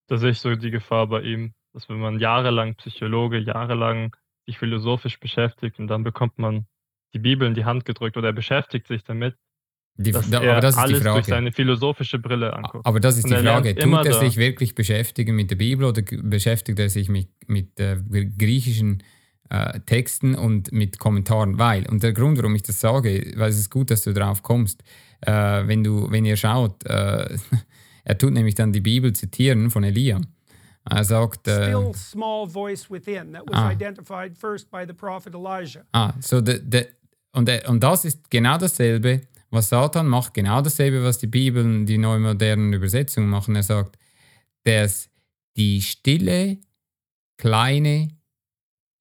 [0.10, 4.58] da sehe ich so die Gefahr bei ihm, dass wenn man jahrelang Psychologe, jahrelang sich
[4.58, 6.66] philosophisch beschäftigt und dann bekommt man
[7.14, 9.36] die Bibel in die Hand gedrückt oder er beschäftigt sich damit,
[9.98, 11.26] Die, dass da, er aber das ist alles die durch Frage.
[11.30, 12.86] seine philosophische Brille anguckt.
[12.86, 13.76] Aber das ist Und die er Frage.
[13.76, 14.20] Tut immer er da.
[14.20, 19.04] sich wirklich beschäftigen mit der Bibel oder beschäftigt er sich mit, mit äh, gr- griechischen
[19.50, 21.60] äh, Texten und mit Kommentaren?
[21.60, 24.42] Weil, und der Grund, warum ich das sage, weil es ist gut, dass du drauf
[24.42, 24.84] kommst,
[25.22, 25.32] äh,
[25.68, 27.38] wenn, du, wenn ihr schaut, äh,
[28.06, 30.22] er tut nämlich dann die Bibel zitieren von Elia.
[30.90, 33.70] Er sagt, äh, Still small voice within that was Ah.
[33.74, 35.82] identified first by the prophet Elijah.
[35.92, 36.86] Ah, so de, de,
[37.34, 39.22] und, und das ist genau dasselbe,
[39.52, 43.56] was Satan macht, genau dasselbe, was die Bibeln, die neumodernen Übersetzungen machen.
[43.56, 43.98] Er sagt,
[44.64, 45.10] dass
[45.58, 46.60] die stille,
[47.38, 48.10] kleine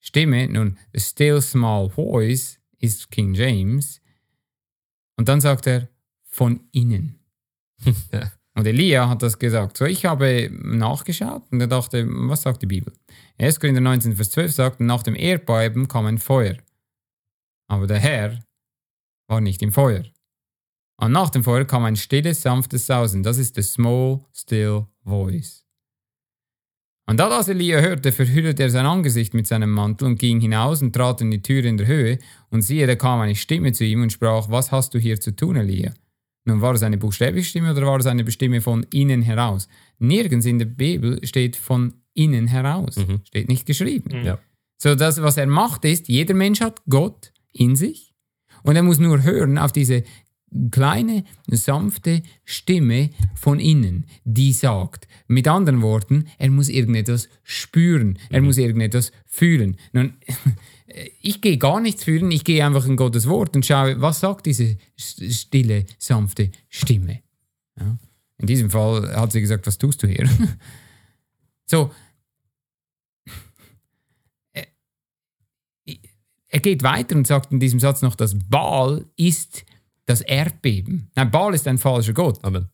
[0.01, 4.01] Stimme, nun, a still small voice ist King James,
[5.19, 5.89] und dann sagt er,
[6.23, 7.19] von innen.
[8.55, 9.77] Und Elia hat das gesagt.
[9.77, 12.93] So, ich habe nachgeschaut und er dachte, was sagt die Bibel?
[13.39, 13.61] 1.
[13.61, 16.57] Korinther 19, Vers 12 sagt, nach dem Erdbeben kam ein Feuer.
[17.69, 18.41] Aber der Herr
[19.29, 20.03] war nicht im Feuer.
[21.01, 23.23] Und nach dem Feuer kam ein stilles, sanftes Sausen.
[23.23, 25.65] Das ist the small, still voice.
[27.07, 30.83] Und da das Elia hörte, verhüllte er sein Angesicht mit seinem Mantel und ging hinaus
[30.83, 32.19] und trat in die Tür in der Höhe.
[32.51, 35.35] Und siehe, da kam eine Stimme zu ihm und sprach, was hast du hier zu
[35.35, 35.95] tun, Elia?
[36.45, 39.69] Nun war es eine buchstäbliche Stimme oder war es eine Stimme von innen heraus?
[39.99, 42.97] Nirgends in der Bibel steht von innen heraus.
[42.97, 43.21] Mhm.
[43.25, 44.25] Steht nicht geschrieben.
[44.25, 44.39] Ja.
[44.77, 48.15] So, das, was er macht, ist, jeder Mensch hat Gott in sich
[48.63, 50.05] und er muss nur hören auf diese
[50.71, 55.07] kleine, sanfte Stimme von innen, die sagt.
[55.27, 59.77] Mit anderen Worten, er muss irgendetwas spüren, er muss irgendetwas fühlen.
[59.93, 60.15] Nun,
[61.21, 64.47] ich gehe gar nichts fühlen, ich gehe einfach in Gottes Wort und schaue, was sagt
[64.47, 67.21] diese stille, sanfte Stimme.
[67.79, 67.99] Ja.
[68.39, 70.29] In diesem Fall hat sie gesagt, was tust du hier?
[71.67, 71.91] so,
[76.49, 79.65] er geht weiter und sagt in diesem Satz noch, dass Baal ist
[80.09, 81.11] das Erdbeben.
[81.14, 82.42] Nein, Baal ist ein falscher Gott.
[82.42, 82.68] Amen.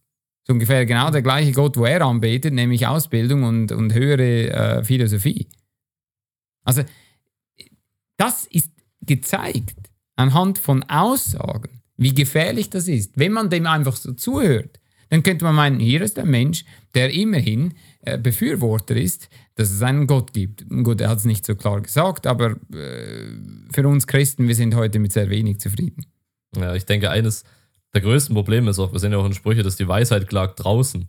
[0.46, 4.84] So ungefähr genau der gleiche Gott, wo er anbetet, nämlich Ausbildung und, und höhere äh,
[4.84, 5.48] Philosophie.
[6.62, 6.82] Also,
[8.16, 8.70] das ist
[9.00, 13.18] gezeigt anhand von Aussagen, wie gefährlich das ist.
[13.18, 17.12] Wenn man dem einfach so zuhört, dann könnte man meinen, hier ist ein Mensch, der
[17.12, 20.68] immerhin äh, Befürworter ist, dass es einen Gott gibt.
[20.68, 23.26] Gut, er hat es nicht so klar gesagt, aber äh,
[23.72, 26.06] für uns Christen, wir sind heute mit sehr wenig zufrieden.
[26.62, 27.44] Ja, ich denke, eines
[27.92, 30.62] der größten Probleme ist auch, wir sehen ja auch in Sprüche, dass die Weisheit klagt
[30.62, 31.08] draußen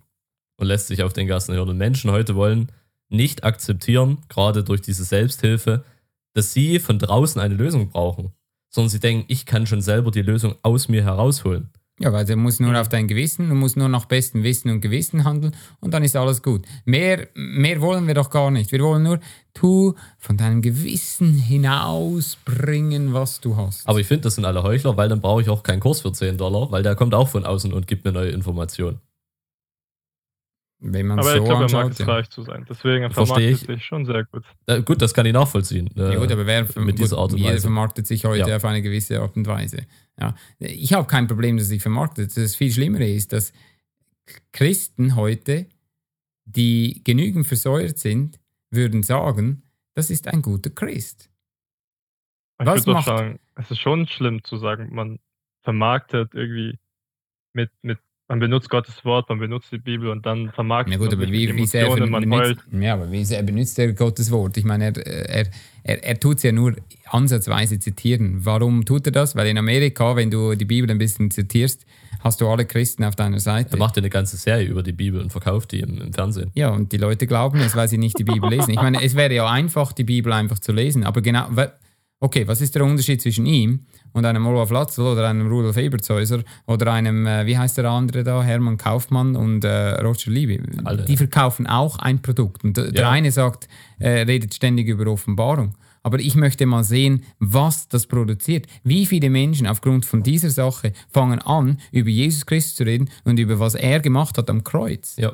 [0.56, 1.68] und lässt sich auf den Gassen hören.
[1.68, 2.70] Und Menschen heute wollen
[3.08, 5.84] nicht akzeptieren, gerade durch diese Selbsthilfe,
[6.34, 8.32] dass sie von draußen eine Lösung brauchen,
[8.68, 11.70] sondern sie denken, ich kann schon selber die Lösung aus mir herausholen.
[11.98, 14.82] Ja, weil du musst nur auf dein Gewissen, du musst nur nach bestem Wissen und
[14.82, 16.66] Gewissen handeln und dann ist alles gut.
[16.84, 18.70] Mehr, mehr wollen wir doch gar nicht.
[18.70, 19.18] Wir wollen nur,
[19.54, 23.88] tu von deinem Gewissen hinausbringen, was du hast.
[23.88, 26.12] Aber ich finde, das sind alle Heuchler, weil dann brauche ich auch keinen Kurs für
[26.12, 29.00] 10 Dollar, weil der kommt auch von außen und gibt mir neue Informationen.
[30.78, 32.06] Wenn man Aber so ich glaube, er mag es ja.
[32.06, 32.66] reich zu sein.
[32.68, 33.76] Deswegen er Verstehe vermarktet ich.
[33.76, 34.44] sich schon sehr gut.
[34.66, 35.88] Äh, gut, das kann ich nachvollziehen.
[35.96, 37.62] Äh, Ja gut, aber wer mit dieser Art und jeder Weise.
[37.62, 38.56] vermarktet sich heute Ja.
[38.56, 39.86] auf eine gewisse Art und Weise.
[40.20, 40.34] Ja.
[40.58, 42.36] Ich habe kein Problem, dass sich vermarktet.
[42.36, 43.52] Das viel Schlimmere ist, dass
[44.52, 45.66] Christen heute,
[46.44, 48.38] die genügend versäuert sind,
[48.70, 49.62] würden sagen,
[49.94, 51.30] das ist ein guter Christ.
[52.60, 55.18] Ich Was macht- sagen, es ist schon schlimm zu sagen, man
[55.62, 56.78] vermarktet irgendwie
[57.54, 61.10] mit, mit, man benutzt Gottes Wort, man benutzt die Bibel und dann vermarktet Ja gut,
[61.10, 62.64] man aber sich wie, wie sehr Emotionen, man heult.
[62.70, 64.56] benutzt, ja, aber wie sehr benutzt er Gottes Wort?
[64.56, 64.96] Ich meine, er,
[65.28, 65.46] er,
[65.84, 66.74] er, er tut es ja nur
[67.06, 68.44] ansatzweise zitieren.
[68.44, 69.36] Warum tut er das?
[69.36, 71.86] Weil in Amerika, wenn du die Bibel ein bisschen zitierst,
[72.20, 73.72] hast du alle Christen auf deiner Seite.
[73.72, 76.50] Er macht ja eine ganze Serie über die Bibel und verkauft die im, im Fernsehen.
[76.54, 78.70] Ja, und die Leute glauben es, weil sie nicht die Bibel lesen.
[78.70, 81.46] Ich meine, es wäre ja einfach, die Bibel einfach zu lesen, aber genau,
[82.20, 86.42] okay, was ist der Unterschied zwischen ihm und einem Olaf Latzel oder einem Rudolf Eberzhäuser
[86.66, 90.62] oder einem, äh, wie heißt der andere da, Hermann Kaufmann und äh, Roger Liebe?
[90.84, 91.04] Alle.
[91.04, 92.64] Die verkaufen auch ein Produkt.
[92.64, 93.10] Und der der Ja.
[93.10, 95.74] eine sagt, äh, redet ständig über Offenbarung.
[96.02, 98.66] Aber ich möchte mal sehen, was das produziert.
[98.84, 103.40] Wie viele Menschen aufgrund von dieser Sache fangen an, über Jesus Christus zu reden und
[103.40, 105.16] über was er gemacht hat am Kreuz.
[105.18, 105.32] Ja.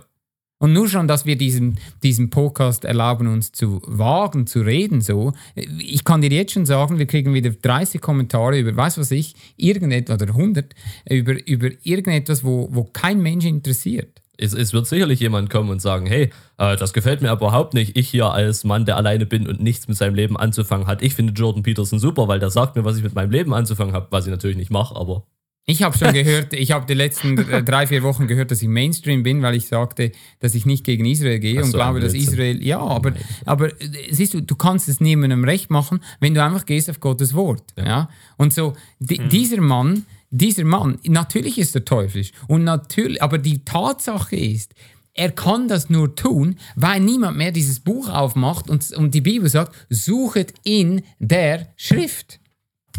[0.62, 5.33] Und nur schon, dass wir diesen, diesen Podcast erlauben, uns zu wagen, zu reden, so.
[5.57, 9.35] Ich kann dir jetzt schon sagen, wir kriegen wieder 30 Kommentare über, weiß was ich,
[9.57, 10.72] irgendetwas, oder 100,
[11.11, 14.22] über, über irgendetwas, wo, wo kein Mensch interessiert.
[14.38, 17.75] Es, es wird sicherlich jemand kommen und sagen, hey, äh, das gefällt mir aber überhaupt
[17.75, 17.96] nicht.
[17.96, 21.03] Ich hier als Mann, der alleine bin und nichts mit seinem Leben anzufangen hat.
[21.03, 23.94] Ich finde Jordan Peterson super, weil der sagt mir, was ich mit meinem Leben anzufangen
[23.96, 25.27] habe, was ich natürlich nicht mache, aber
[25.64, 28.68] Ich habe schon gehört, ich habe die letzten äh, drei, vier Wochen gehört, dass ich
[28.68, 32.01] Mainstream bin, weil ich sagte, dass ich nicht gegen Israel gehe Ach und so, glaube,
[32.01, 32.14] dass.
[32.14, 33.12] Israel, ja, aber,
[33.44, 37.01] aber äh, siehst du, du kannst es niemandem recht machen, wenn du einfach gehst auf
[37.01, 37.62] Gottes Wort.
[37.77, 38.09] Ja.
[38.37, 43.64] Und so, di dieser Mann, dieser Mann, natürlich ist er teuflisch und natürlich, aber die
[43.64, 44.75] Tatsache ist,
[45.14, 49.48] er kann das nur tun, weil niemand mehr dieses Buch aufmacht und, und die Bibel
[49.48, 52.40] sagt, suchet in der Schrift.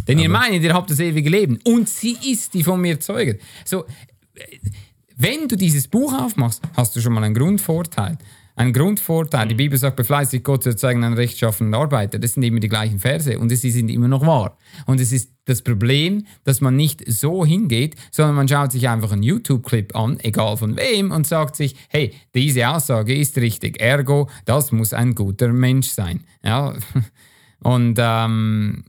[0.08, 1.60] Denn ihr meint, ihr habt das ewige Leben.
[1.64, 3.42] Und sie ist, die von mir zeuget.
[3.66, 3.86] So,
[5.16, 8.18] wenn du dieses Buch aufmachst, hast du schon mal einen Grundvorteil.
[8.56, 9.48] Einen Grundvorteil.
[9.48, 12.20] Die Bibel sagt, befleißigt Gott zu erzeugen einen rechtschaffenen Arbeiter.
[12.20, 14.58] Das sind immer die gleichen Verse und sie sind immer noch wahr.
[14.86, 19.12] Und es ist das Problem, dass man nicht so hingeht, sondern man schaut sich einfach
[19.12, 24.30] einen YouTube-Clip an, egal von wem, und sagt sich, hey, diese Aussage ist richtig, ergo,
[24.46, 26.24] das muss ein guter Mensch sein.
[26.44, 26.76] Ja.
[27.60, 28.84] Und ähm,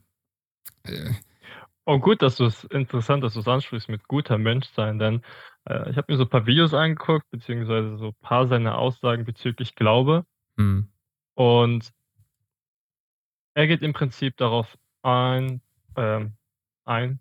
[1.87, 5.23] Oh, gut, dass du es interessant, dass du es ansprichst mit guter Mensch sein, denn
[5.69, 9.25] äh, ich habe mir so ein paar Videos angeguckt, beziehungsweise so ein paar seiner Aussagen
[9.25, 10.25] bezüglich Glaube.
[10.57, 10.89] hm,
[11.35, 11.93] Und
[13.55, 15.61] er geht im Prinzip darauf ein,
[15.97, 16.33] ähm,
[16.85, 17.21] ein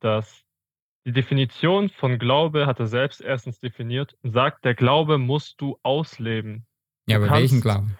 [0.00, 0.44] dass
[1.06, 5.78] die Definition von Glaube hat er selbst erstens definiert und sagt, der Glaube musst du
[5.82, 6.66] ausleben.
[7.06, 7.98] Ja, aber welchen Glauben?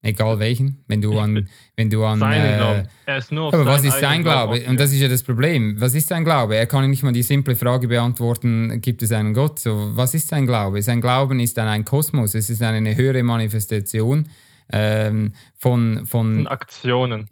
[0.00, 2.88] Egal welchen, wenn du an, wenn du an, äh, Glauben.
[3.04, 4.64] Er ist nur aber was ist sein Glaube?
[4.68, 5.80] Und das ist ja das Problem.
[5.80, 6.54] Was ist sein Glaube?
[6.54, 9.58] Er kann nicht mal die simple Frage beantworten, gibt es einen Gott?
[9.58, 10.82] So, was ist sein Glaube?
[10.82, 14.28] Sein Glauben ist dann ein Kosmos, es ist eine höhere Manifestation
[14.70, 17.28] ähm, von, sind von Aktionen,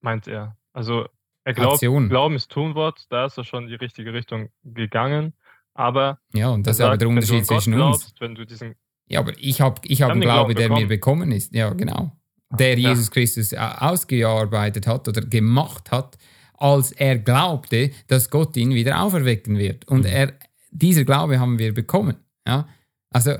[0.00, 0.56] meint er.
[0.72, 1.08] Also
[1.42, 2.08] er glaubt, Aktionen.
[2.08, 5.34] Glauben ist Tunwort, da ist er schon in die richtige Richtung gegangen.
[5.74, 7.98] Aber ja, und das ist er aber der Unterschied an zwischen uns.
[7.98, 8.76] glaubst, wenn du diesen
[9.08, 11.28] Ja, aber ich habe ich hab einen Glaube, Glauben der mir bekommen.
[11.28, 11.54] bekommen ist.
[11.54, 12.12] Ja, genau.
[12.58, 12.90] Der Ja.
[12.90, 16.16] Jesus Christus äh, ausgearbeitet hat oder gemacht hat,
[16.54, 19.86] als er glaubte, dass Gott ihn wieder auferwecken wird.
[19.88, 20.32] Und er,
[20.70, 22.16] dieser Glaube haben wir bekommen.
[22.46, 22.68] Ja?
[23.10, 23.36] Also,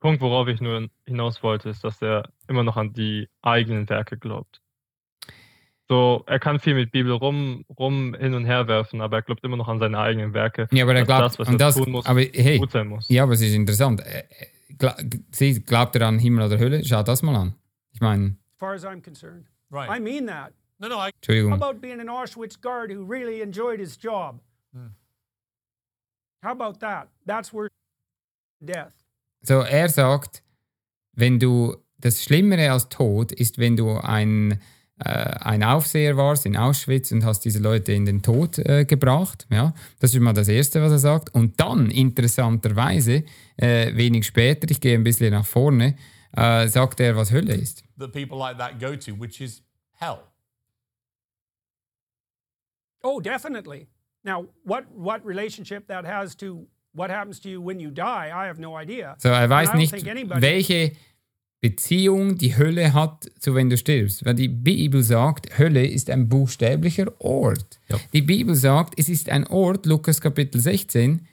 [0.00, 4.18] Punkt, worauf ich nur hinaus wollte, ist, dass er immer noch an die eigenen Werke
[4.18, 4.60] glaubt.
[5.88, 9.44] So, er kann viel mit Bibel rum, rum hin und her werfen, aber er glaubt
[9.44, 10.68] immer noch an seine eigenen Werke.
[10.70, 12.86] ja, aber er glaubt, das, was und er das, tun muss, aber hey, gut sein
[12.86, 13.08] muss.
[13.08, 14.00] ja, aber es ist interessant.
[14.00, 14.20] Äh,
[14.78, 14.92] äh,
[15.30, 16.84] Sie glaubt er an Himmel oder Hölle?
[16.84, 17.54] Schau das mal an.
[17.92, 19.46] Ich meine, as far as I'm concerned.
[19.70, 20.02] I Right.
[20.02, 20.52] mean that.
[20.78, 21.52] No, no, I, How Entschuldigung.
[21.52, 24.40] about being an Auschwitz guard who really enjoyed his job?
[26.42, 27.08] How about that?
[27.26, 27.68] That's than
[28.60, 28.92] death.
[29.42, 30.42] So, er sagt,
[31.12, 34.60] wenn du, das Schlimmere als Tod ist, wenn du ein,
[35.04, 39.46] ein Aufseher warst in Auschwitz und hast diese Leute in den Tod äh, gebracht.
[39.50, 41.34] Ja, das ist mal das Erste, was er sagt.
[41.34, 43.24] Und dann, interessanterweise,
[43.56, 45.96] äh, wenig später, ich gehe ein bisschen nach vorne,
[46.36, 47.82] äh, sagt er, was Hölle ist.
[47.98, 49.62] that people like that go to, which is
[50.00, 50.18] hell.
[53.02, 53.88] Oh, definitely.
[54.24, 58.46] Now, what what relationship that has to what happens to you when you die, I
[58.46, 59.16] have no idea.
[59.18, 60.92] So, er weiß And I don't nicht, welche
[61.62, 64.24] Beziehung die Hölle hat zu wenn du stirbst.
[64.24, 67.78] Weil die Bibel sagt, Hölle ist ein buchstäblicher Ort.
[67.88, 68.00] Ja.
[68.12, 71.24] Die Bibel sagt, es ist ein Ort, Lukas Kapitel 16,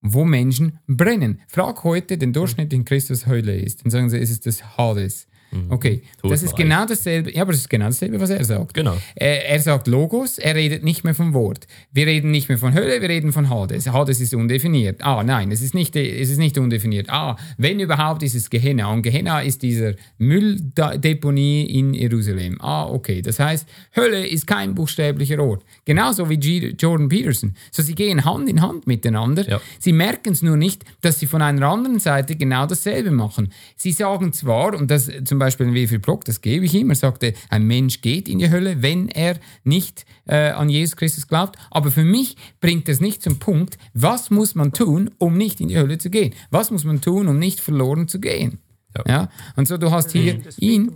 [0.00, 1.42] wo Menschen brennen.
[1.46, 3.84] Frag heute den durchschnittlichen Christus Hölle ist.
[3.84, 5.28] Dann sagen sie, es ist das Hades.
[5.68, 6.56] Okay, das ist Todbereich.
[6.56, 7.32] genau dasselbe.
[7.32, 8.74] Ja, aber das ist genau dasselbe, was er sagt.
[8.74, 8.96] Genau.
[9.14, 11.66] Er, er sagt Logos, er redet nicht mehr vom Wort.
[11.92, 13.86] Wir reden nicht mehr von Hölle, wir reden von Hades.
[13.86, 15.02] Hades ist undefiniert.
[15.02, 17.08] Ah, nein, es ist nicht, es ist nicht undefiniert.
[17.08, 18.92] Ah, wenn überhaupt, ist es Gehenna.
[18.92, 22.60] Und Gehenna ist dieser Mülldeponie in Jerusalem.
[22.60, 23.22] Ah, okay.
[23.22, 25.64] Das heißt, Hölle ist kein buchstäblicher Ort.
[25.84, 27.54] Genauso wie G Jordan Peterson.
[27.70, 29.48] So, sie gehen Hand in Hand miteinander.
[29.48, 29.60] Ja.
[29.78, 33.52] Sie merken es nur nicht, dass sie von einer anderen Seite genau dasselbe machen.
[33.76, 36.96] Sie sagen zwar, und das zum Beispiel in Wilfried Block, das gebe ich ihm, er
[36.96, 41.56] sagte, ein Mensch geht in die Hölle, wenn er nicht äh, an Jesus Christus glaubt,
[41.70, 45.68] aber für mich bringt es nicht zum Punkt, was muss man tun, um nicht in
[45.68, 46.34] die Hölle zu gehen?
[46.50, 48.58] Was muss man tun, um nicht verloren zu gehen?
[48.96, 49.04] Ja.
[49.06, 49.28] Ja?
[49.56, 50.94] Und so, du hast hier ihn,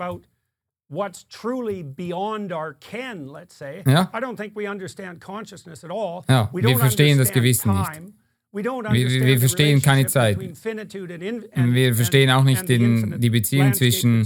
[0.90, 3.83] what's truly beyond our ken, let's say.
[3.87, 4.11] Ja.
[4.12, 6.24] I don't think we understand consciousness at all.
[6.29, 8.14] Ja, we wir don't verstehen das understand Gewissen nicht.
[8.53, 8.63] Time.
[8.63, 10.39] We don't Wir- verstehen keine Zeit.
[10.39, 14.25] wir verstehen auch nicht den, die Beziehung zwischen,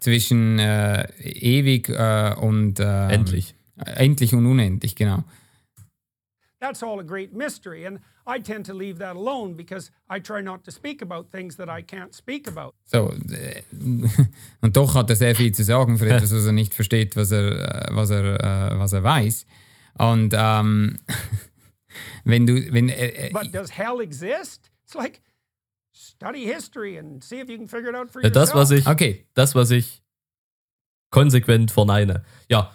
[0.00, 3.54] zwischen äh, ewig äh, und äh, Endlich.
[3.76, 5.24] endlich und unendlich, genau.
[6.60, 7.84] That's all a great mystery.
[7.86, 11.56] And I tend to leave that alone because I try not to speak about things
[11.56, 12.72] that I can't speak about.
[12.86, 13.62] So, äh,
[14.62, 17.32] und doch hat er sehr viel zu sagen für etwas, was er nicht versteht, was
[17.32, 19.44] er, äh, was er, äh, was er weiß.
[19.98, 21.00] Und ähm,
[22.24, 24.70] wenn du, wenn, äh, äh, But does hell exist?
[24.84, 25.20] It's like
[25.92, 28.32] study history and see if you can figure it out for yourself.
[28.32, 30.02] Das, was ich, okay, das, was ich
[31.10, 32.24] konsequent verneine.
[32.48, 32.72] Ja,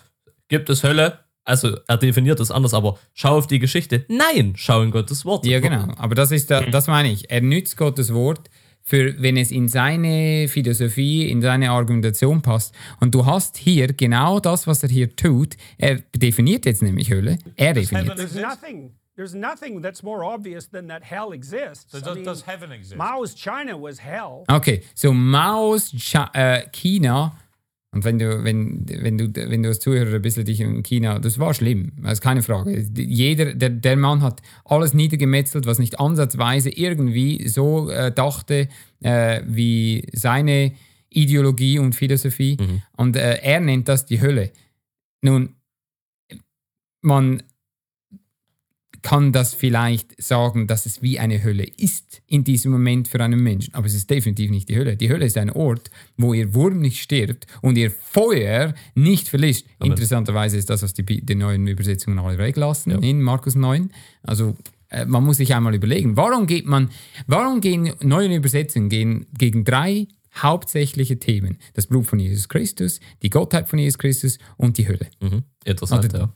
[0.47, 1.19] gibt es Hölle?
[1.43, 4.05] Also, er definiert es anders, aber schau auf die Geschichte.
[4.07, 5.45] Nein, schau in Gottes Wort.
[5.45, 7.31] ja genau, aber das ist, da, das meine ich.
[7.31, 8.49] Er nützt Gottes Wort,
[8.89, 12.73] für, wenn es in seine Philosophie, in seine Argumentation passt.
[12.99, 15.57] Und du hast hier genau das, was er hier tut.
[15.77, 17.37] Er definiert jetzt nämlich Hölle.
[17.55, 18.17] Er definiert.
[19.19, 19.81] There's nothing.
[19.81, 21.91] That's more obvious than that hell exists.
[21.91, 22.95] So I does, mean, does heaven exist?
[22.95, 24.45] Mao's China was hell.
[24.49, 27.33] Okay, so Maos Cha äh, China,
[27.91, 31.19] und wenn du, wenn, wenn du, wenn du als Zuhörer ein bisschen dich in China,
[31.19, 32.79] das war schlimm, das ist keine Frage.
[32.95, 38.69] Jeder, der, der Mann hat alles niedergemetzelt, was nicht ansatzweise irgendwie so äh, dachte,
[39.01, 40.71] äh, wie seine
[41.09, 42.55] Ideologie und Philosophie.
[42.95, 44.51] Und äh, er nennt das die Hölle.
[45.21, 45.55] Nun,
[47.01, 47.43] man
[49.01, 53.41] kann das vielleicht sagen, dass es wie eine Hölle ist in diesem Moment für einen
[53.41, 53.73] Menschen.
[53.73, 54.97] Aber es ist definitiv nicht die Hölle.
[54.97, 59.65] Die Hölle ist ein Ort, wo ihr Wurm nicht stirbt und ihr Feuer nicht verlischt.
[59.81, 63.91] Interessanterweise ist das, was die, die neuen Übersetzungen alle weglassen in Markus 9.
[64.23, 64.55] Also
[64.89, 66.89] äh, man muss sich einmal überlegen, warum geht man,
[67.27, 71.57] warum gehen neue Übersetzungen gehen gegen drei hauptsächliche Themen?
[71.73, 75.07] Das Blut von Jesus Christus, die Gottheit von Jesus Christus und die Hölle.
[75.21, 75.43] Mhm.
[75.63, 76.17] Interessant, Warte.
[76.17, 76.33] ja.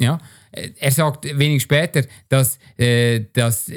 [0.00, 0.18] Ja,
[0.52, 3.70] Äh, er sagt wenig später, dass, äh, dass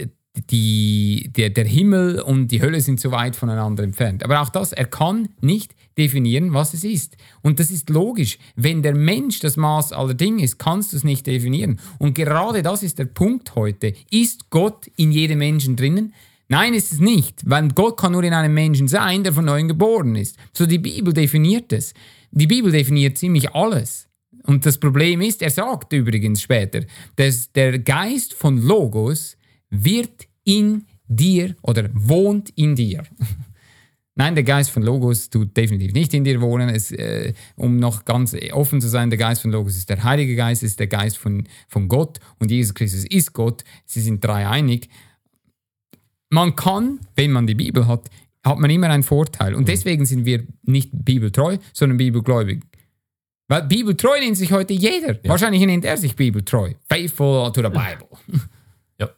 [0.50, 4.24] die, der, der Himmel und die Hölle sind so weit voneinander entfernt.
[4.24, 7.18] Aber auch das, er kann nicht definieren, was es ist.
[7.44, 8.40] Und das ist logisch.
[8.56, 11.80] Wenn der Mensch das Maß aller Dinge ist, kannst du es nicht definieren.
[12.00, 13.94] Und gerade das ist der Punkt heute.
[14.10, 16.16] Ist Gott in jedem Menschen drinnen?
[16.48, 19.68] Nein, ist es nicht, weil Gott kann nur in einem Menschen sein, der von neuem
[19.68, 20.38] geboren ist.
[20.52, 21.94] So die Bibel definiert es.
[22.32, 24.08] Die Bibel definiert ziemlich alles.
[24.46, 26.82] Und das Problem ist, er sagt übrigens später,
[27.16, 29.38] dass der Geist von Logos
[29.70, 33.04] wird in dir oder wohnt in dir.
[34.16, 36.70] Nein, der Geist von Logos tut definitiv nicht in dir wohnen.
[36.70, 40.36] Es, äh, um noch ganz offen zu sein, der Geist von Logos ist der Heilige
[40.36, 43.64] Geist, ist der Geist von, von Gott und Jesus Christus ist Gott.
[43.86, 44.88] Sie sind dreieinig.
[46.30, 48.10] Man kann, wenn man die Bibel hat,
[48.46, 49.56] hat man immer einen Vorteil.
[49.56, 52.62] Und deswegen sind wir nicht bibeltreu, sondern bibelgläubig.
[53.54, 55.16] Weil bibeltreu nennt sich heute jeder.
[55.26, 56.74] Wahrscheinlich nennt er sich bibeltreu.
[56.90, 58.08] Faithful to the Bible.
[59.00, 59.10] Ja.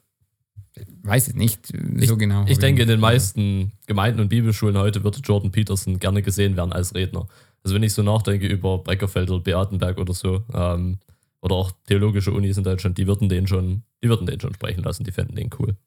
[1.03, 2.43] Weiß es nicht äh, so genau.
[2.45, 6.73] Ich denke, in den meisten Gemeinden und Bibelschulen heute würde Jordan Peterson gerne gesehen werden
[6.73, 7.27] als Redner.
[7.63, 10.97] Also wenn ich so nachdenke über Breckerfeld oder Beatenberg oder so, ähm,
[11.39, 14.83] oder auch theologische Unis in Deutschland, die würden den schon, die würden den schon sprechen
[14.83, 15.77] lassen, die fänden den cool.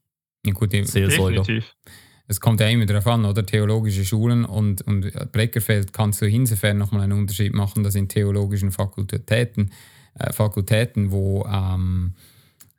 [0.46, 1.42] Ja, gut, Seelsorger.
[1.42, 1.74] Definitiv.
[2.28, 3.44] Es kommt ja immer darauf an, oder?
[3.44, 8.70] Theologische Schulen und, und Breckerfeld kannst du insofern nochmal einen Unterschied machen, dass in theologischen
[8.70, 9.72] Fakultäten,
[10.14, 12.12] äh, Fakultäten wo, ähm,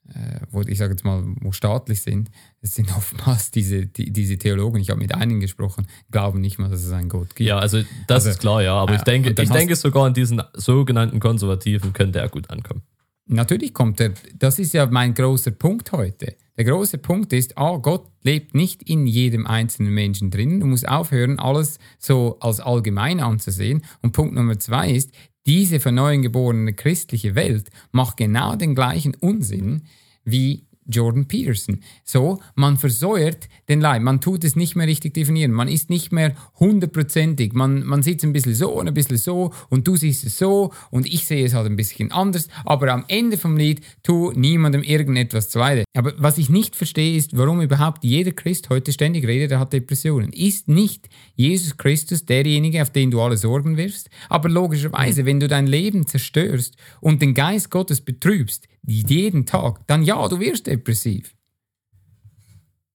[0.09, 2.29] äh, wo ich sage jetzt mal, wo staatlich sind,
[2.61, 6.69] es sind oftmals diese, die, diese Theologen, ich habe mit einigen gesprochen, glauben nicht mal,
[6.69, 7.47] dass es einen Gott gibt.
[7.47, 8.75] Ja, also das Also, ist klar, ja.
[8.75, 12.83] Aber äh, ich denke, ich denke sogar in diesen sogenannten Konservativen könnte er gut ankommen.
[13.31, 16.35] Natürlich kommt er, das ist ja mein großer Punkt heute.
[16.57, 20.59] Der große Punkt ist, ah, Gott lebt nicht in jedem einzelnen Menschen drin.
[20.59, 23.85] Du musst aufhören, alles so als allgemein anzusehen.
[24.01, 25.11] Und Punkt Nummer zwei ist,
[25.45, 29.83] diese von neuem geborene christliche Welt macht genau den gleichen Unsinn
[30.25, 31.81] wie Jordan Peterson.
[32.03, 36.11] So, man versäuert den Leib, man tut es nicht mehr richtig definieren, man ist nicht
[36.11, 39.95] mehr hundertprozentig, man, man sieht es ein bisschen so und ein bisschen so und du
[39.95, 43.57] siehst es so und ich sehe es halt ein bisschen anders, aber am Ende vom
[43.57, 45.83] Lied tu niemandem irgendetwas zuleide.
[45.95, 49.73] Aber was ich nicht verstehe ist, warum überhaupt jeder Christ heute ständig redet, er hat
[49.73, 50.31] Depressionen.
[50.33, 54.09] Ist nicht Jesus Christus derjenige, auf den du alle Sorgen wirfst?
[54.29, 60.03] Aber logischerweise, wenn du dein Leben zerstörst und den Geist Gottes betrübst, jeden Tag, dann
[60.03, 61.35] ja, du wirst depressiv.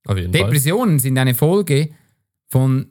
[0.08, 0.42] Jeden Fall.
[0.42, 1.90] Depressionen sind eine Folge
[2.48, 2.86] von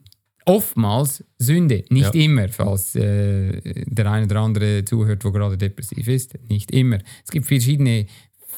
[0.46, 1.84] oftmals Sünde.
[1.90, 2.20] Nicht Ja.
[2.24, 6.34] immer, falls äh, der eine oder andere zuhört, wo gerade depressiv ist.
[6.48, 6.98] Nicht immer.
[7.24, 8.06] Es gibt verschiedene,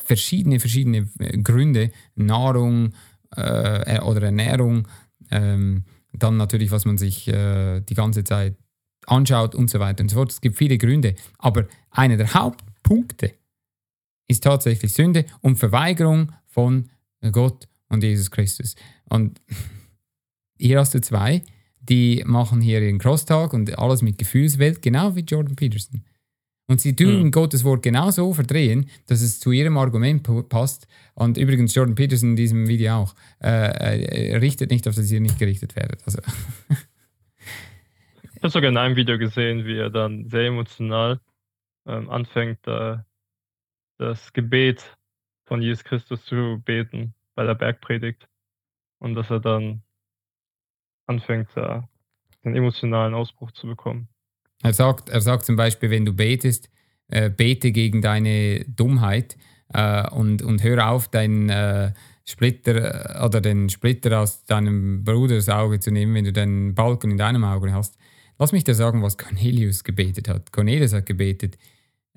[0.04, 1.90] verschiedene, verschiedene äh, Gründe.
[2.14, 2.92] Nahrung
[3.36, 4.88] äh, oder Ernährung.
[5.30, 8.56] Ähm, dann natürlich, was man sich äh, die ganze Zeit
[9.06, 10.32] anschaut und so weiter und so fort.
[10.32, 11.14] Es gibt viele Gründe.
[11.38, 13.34] Aber einer der Hauptpunkte
[14.28, 16.90] ist tatsächlich Sünde und Verweigerung von
[17.32, 18.74] Gott und Jesus Christus.
[19.08, 19.40] Und
[20.58, 21.42] hier hast du zwei,
[21.80, 26.02] die machen hier ihren Crosstag und alles mit Gefühlswelt, genau wie Jordan Peterson.
[26.68, 27.30] Und sie tun Mhm.
[27.30, 30.88] Gottes Wort genauso verdrehen, dass es zu ihrem Argument pa- passt.
[31.14, 35.20] Und übrigens, Jordan Peterson in diesem Video auch, äh, äh, richtet nicht auf, dass ihr
[35.20, 36.02] nicht gerichtet werdet.
[36.04, 36.18] Also,
[38.34, 41.20] Ich habe sogar in einem Video gesehen, wie er dann sehr emotional
[41.86, 42.96] ähm, anfängt, äh,
[43.98, 44.96] das Gebet
[45.46, 48.28] von Jesus Christus zu beten bei der Bergpredigt.
[48.98, 49.82] Und dass er dann
[51.06, 54.08] anfängt, einen emotionalen Ausbruch zu bekommen.
[54.62, 56.70] Er sagt, er sagt zum Beispiel, wenn du betest,
[57.08, 59.36] äh, bete gegen deine Dummheit
[59.72, 61.92] äh, und, und hör auf, deinen äh,
[62.24, 67.12] Splitter äh, oder den Splitter aus deinem Bruders Auge zu nehmen, wenn du den Balken
[67.12, 67.98] in deinem Auge hast.
[68.38, 70.52] Lass mich dir sagen, was Cornelius gebetet hat.
[70.52, 71.58] Cornelius hat gebetet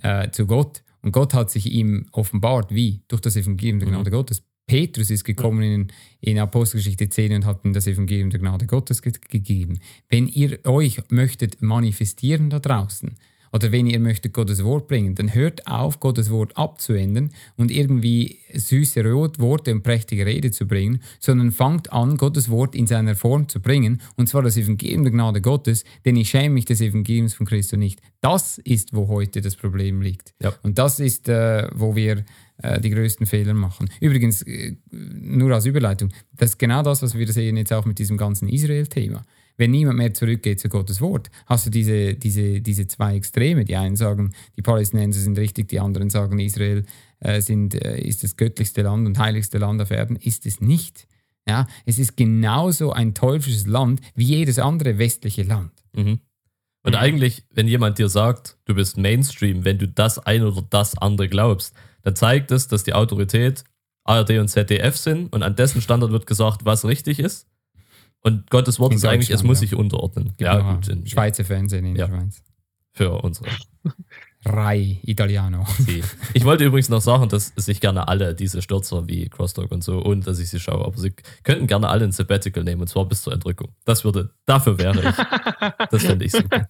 [0.02, 2.74] äh, zu Gott und Gott hat sich ihm offenbart.
[2.74, 3.02] Wie?
[3.08, 3.94] Durch das Evangelium der Mhm.
[3.94, 4.44] Gnade Gottes.
[4.68, 5.88] Petrus ist gekommen in,
[6.22, 9.80] in Apostelgeschichte 10 und hat ihm das Evangelium der Gnade Gottes ge gegeben.
[10.10, 13.16] Wenn ihr euch möchtet manifestieren da draußen
[13.52, 18.40] oder wenn ihr möchtet Gottes Wort bringen, dann hört auf, Gottes Wort abzuändern und irgendwie
[18.54, 23.48] süße Worte und prächtige Rede zu bringen, sondern fangt an, Gottes Wort in seiner Form
[23.48, 27.34] zu bringen, und zwar das Evangelium der Gnade Gottes, denn ich schäme mich des Evangeliums
[27.34, 28.02] von Christus nicht.
[28.22, 30.34] Das ist, wo heute das Problem liegt.
[30.42, 30.54] Ja.
[30.64, 32.26] Und das ist, äh, wo wir
[32.62, 33.90] äh, die größten Fehler machen.
[34.02, 38.00] Übrigens, äh, nur als Überleitung, das ist genau das, was wir sehen jetzt auch mit
[38.00, 39.23] diesem ganzen Israel-Thema.
[39.60, 43.66] Wenn niemand mehr zurückgeht zu Gottes Wort, hast du diese, diese, diese zwei Extreme.
[43.66, 46.86] Die einen sagen, die Palästinenser sind richtig, die anderen sagen, Israel
[47.20, 50.16] äh, sind, äh, ist das göttlichste Land und heiligste Land auf Erden.
[50.16, 51.08] Ist es nicht.
[51.46, 55.74] Ja, es ist genauso ein teuflisches Land wie jedes andere westliche Land.
[55.94, 56.20] Mhm.
[56.84, 57.00] Und Mhm.
[57.00, 61.28] eigentlich, wenn jemand dir sagt, du bist Mainstream, wenn du das ein oder das andere
[61.28, 63.66] glaubst, dann zeigt es, dass die Autorität
[64.06, 67.46] ARD und ZDF sind und an dessen Standard wird gesagt, was richtig ist.
[68.22, 70.34] Und Gottes Wort In ist eigentlich, es muss sich unterordnen.
[70.38, 72.08] Genau, Ja, gut, in, Schweizer Fernsehen in Ja.
[72.08, 72.44] der Schweiz.
[72.94, 73.48] für unsere.
[74.46, 75.65] Rai Italiano.
[75.80, 76.02] Sie.
[76.34, 80.00] Ich wollte übrigens noch sagen, dass sich gerne alle diese Stürzer wie Crosstalk und so,
[80.00, 81.13] und dass ich sie schaue, aber sie
[81.44, 83.74] könnten gerne alle ein Sabbatical nehmen, und zwar bis zur Entrückung.
[83.86, 85.15] Das würde, dafür wäre ich.
[85.92, 86.70] Das fände ich super.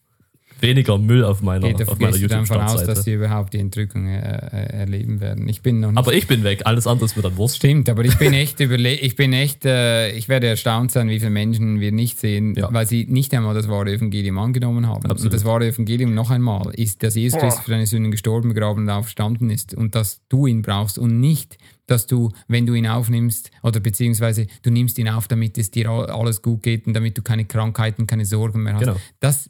[0.62, 3.14] Weniger Müll auf meiner, Geht, da auf meiner gehst du dann von aus, dass sie
[3.14, 5.48] überhaupt die Entrückung äh, äh, erleben werden.
[5.48, 7.58] Ich bin noch nicht Aber ich bin weg, alles andere ist mir dann Wurst.
[7.58, 11.20] Stimmt, aber ich bin echt überle ich bin echt, äh, ich werde erstaunt sein, wie
[11.20, 12.72] viele Menschen wir nicht sehen, Ja.
[12.74, 15.04] weil sie nicht einmal das wahre Evangelium angenommen haben.
[15.06, 15.24] Absolut.
[15.26, 17.40] Und das wahre Evangelium noch einmal ist, dass Jesus.
[17.40, 21.20] Christus für deine Sünden gestorben, begraben und auferstanden ist und dass du ihn brauchst und
[21.20, 21.58] nicht,
[21.88, 25.90] dass du, wenn du ihn aufnimmst oder beziehungsweise du nimmst ihn auf, damit es dir
[25.90, 28.82] all- alles gut geht und damit du keine Krankheiten, keine Sorgen mehr hast.
[28.84, 28.96] Genau.
[29.20, 29.50] Das,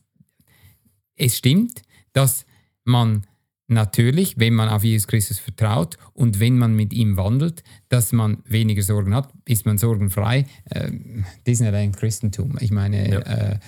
[1.20, 1.82] es stimmt,
[2.14, 2.46] dass
[2.84, 3.26] man
[3.68, 8.38] natürlich, wenn man auf Jesus Christus vertraut und wenn man mit ihm wandelt, dass man
[8.46, 10.48] weniger Sorgen hat, ist man sorgenfrei.
[10.72, 12.58] Ähm, Disneyland Christentum.
[12.62, 13.20] Ich meine, Ja.
[13.20, 13.60] äh,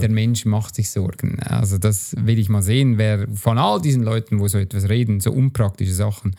[0.00, 1.38] der Mensch macht sich Sorgen.
[1.40, 5.20] Also das will ich mal sehen, wer von all diesen Leuten, wo so etwas reden,
[5.20, 6.34] so unpraktische Sachen,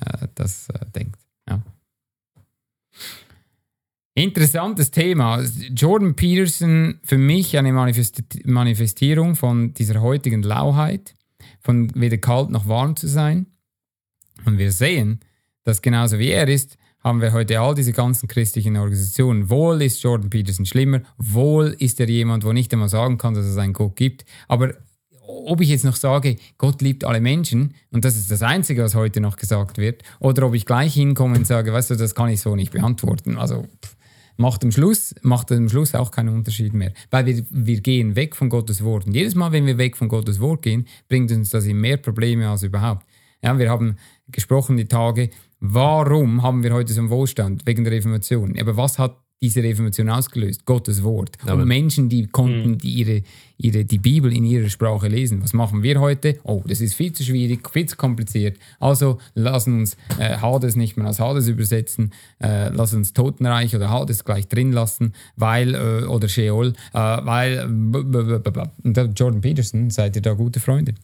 [0.00, 1.18] äh, das äh, denkt.
[4.20, 5.42] Interessantes Thema.
[5.74, 11.14] Jordan Peterson, für mich eine Manifest Manifestierung von dieser heutigen Lauheit,
[11.58, 13.46] von weder kalt noch warm zu sein.
[14.44, 15.20] Und wir sehen,
[15.64, 19.48] dass genauso wie er ist, haben wir heute all diese ganzen christlichen Organisationen.
[19.48, 23.46] Wohl ist Jordan Peterson schlimmer, wohl ist er jemand, wo nicht einmal sagen kann, dass
[23.46, 24.26] es einen Gott gibt.
[24.48, 24.74] Aber
[25.26, 28.94] ob ich jetzt noch sage, Gott liebt alle Menschen und das ist das Einzige, was
[28.94, 32.28] heute noch gesagt wird, oder ob ich gleich hinkomme und sage, weißt du, das kann
[32.28, 33.38] ich so nicht beantworten.
[33.38, 33.96] Also pff,
[34.40, 36.92] macht am Schluss, macht am Schluss auch keinen Unterschied mehr.
[37.10, 39.06] Weil wir, wir gehen weg von Gottes Wort.
[39.06, 41.98] Und jedes Mal, wenn wir weg von Gottes Wort gehen, bringt uns das in mehr
[41.98, 43.06] Probleme als überhaupt.
[43.42, 43.96] Ja, wir haben
[44.28, 45.30] gesprochen die Tage,
[45.60, 47.66] warum haben wir heute so einen Wohlstand?
[47.66, 48.58] Wegen der Reformation.
[48.58, 50.66] Aber was hat diese Reformation ausgelöst?
[50.66, 51.36] Gottes Wort.
[51.46, 51.62] Amen.
[51.62, 53.22] Und Menschen, die konnten die ihre,
[53.56, 55.42] ihre, die Bibel in ihrer Sprache lesen.
[55.42, 56.38] Was machen wir heute?
[56.44, 58.58] Oh, das ist viel zu schwierig, viel zu kompliziert.
[58.78, 62.12] Also lassen uns äh, Hades nicht mehr als Hades übersetzen,
[62.42, 67.66] äh, lass uns Totenreich oder Hades gleich drin lassen, weil, äh, oder Sheol, äh, weil,
[67.66, 70.94] b- b- b- b- b- und da Jordan Peterson, seid ihr da gute Freunde?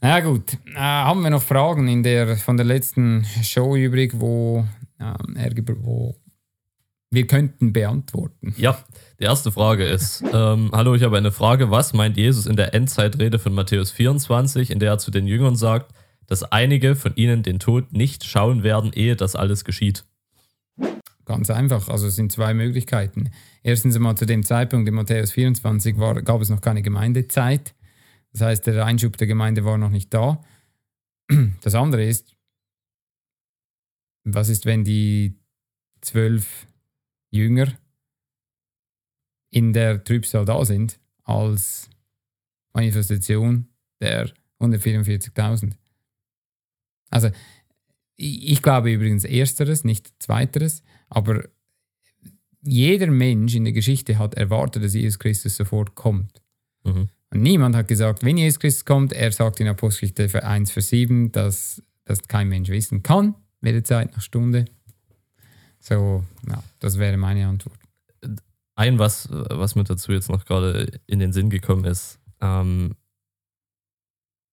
[0.00, 4.64] Na gut, äh, haben wir noch Fragen in der, von der letzten Show übrig, wo,
[5.00, 6.14] ähm, er, wo
[7.12, 8.54] wir könnten beantworten.
[8.56, 8.82] Ja,
[9.20, 11.70] die erste Frage ist: ähm, Hallo, ich habe eine Frage.
[11.70, 15.54] Was meint Jesus in der Endzeitrede von Matthäus 24, in der er zu den Jüngern
[15.54, 15.94] sagt,
[16.26, 20.04] dass einige von ihnen den Tod nicht schauen werden, ehe das alles geschieht?
[21.26, 23.30] Ganz einfach, also es sind zwei Möglichkeiten.
[23.62, 27.74] Erstens einmal zu dem Zeitpunkt in Matthäus 24 war, gab es noch keine Gemeindezeit.
[28.32, 30.42] Das heißt, der Einschub der Gemeinde war noch nicht da.
[31.60, 32.34] Das andere ist,
[34.24, 35.38] was ist, wenn die
[36.00, 36.66] zwölf
[37.32, 37.72] Jünger
[39.50, 41.90] in der Trübsal da sind als
[42.72, 43.68] Manifestation
[44.00, 45.72] der 144.000?
[47.10, 47.30] Also,
[48.16, 51.48] ich glaube übrigens ersteres, nicht zweiteres, aber
[52.62, 56.42] jeder Mensch in der Geschichte hat erwartet, dass Jesus Christus sofort kommt.
[56.84, 57.08] Mhm.
[57.30, 61.32] Und niemand hat gesagt, wenn Jesus Christus kommt, er sagt in Apostelgeschichte 1, Vers 7,
[61.32, 64.66] dass das kein Mensch wissen kann, weder Zeit noch Stunde.
[65.82, 67.76] So, ja, das wäre meine Antwort.
[68.76, 72.94] Ein, was, was mir dazu jetzt noch gerade in den Sinn gekommen ist, ähm,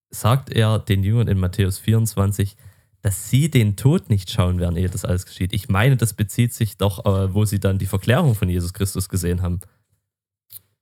[0.09, 2.57] sagt er den Jüngern in Matthäus 24,
[3.01, 5.53] dass sie den Tod nicht schauen werden, ehe das alles geschieht.
[5.53, 9.07] Ich meine, das bezieht sich doch, äh, wo sie dann die Verklärung von Jesus Christus
[9.07, 9.59] gesehen haben.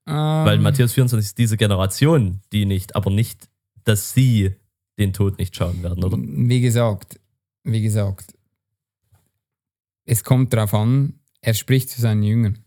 [0.06, 3.50] Weil Ähm, Matthäus 24 ist diese Generation, die nicht, aber nicht,
[3.84, 4.56] dass sie
[4.98, 6.18] den Tod nicht schauen werden, oder?
[6.18, 7.20] Wie gesagt,
[7.64, 8.37] wie gesagt,
[10.08, 12.60] es kommt darauf an, er spricht zu seinen Jüngern.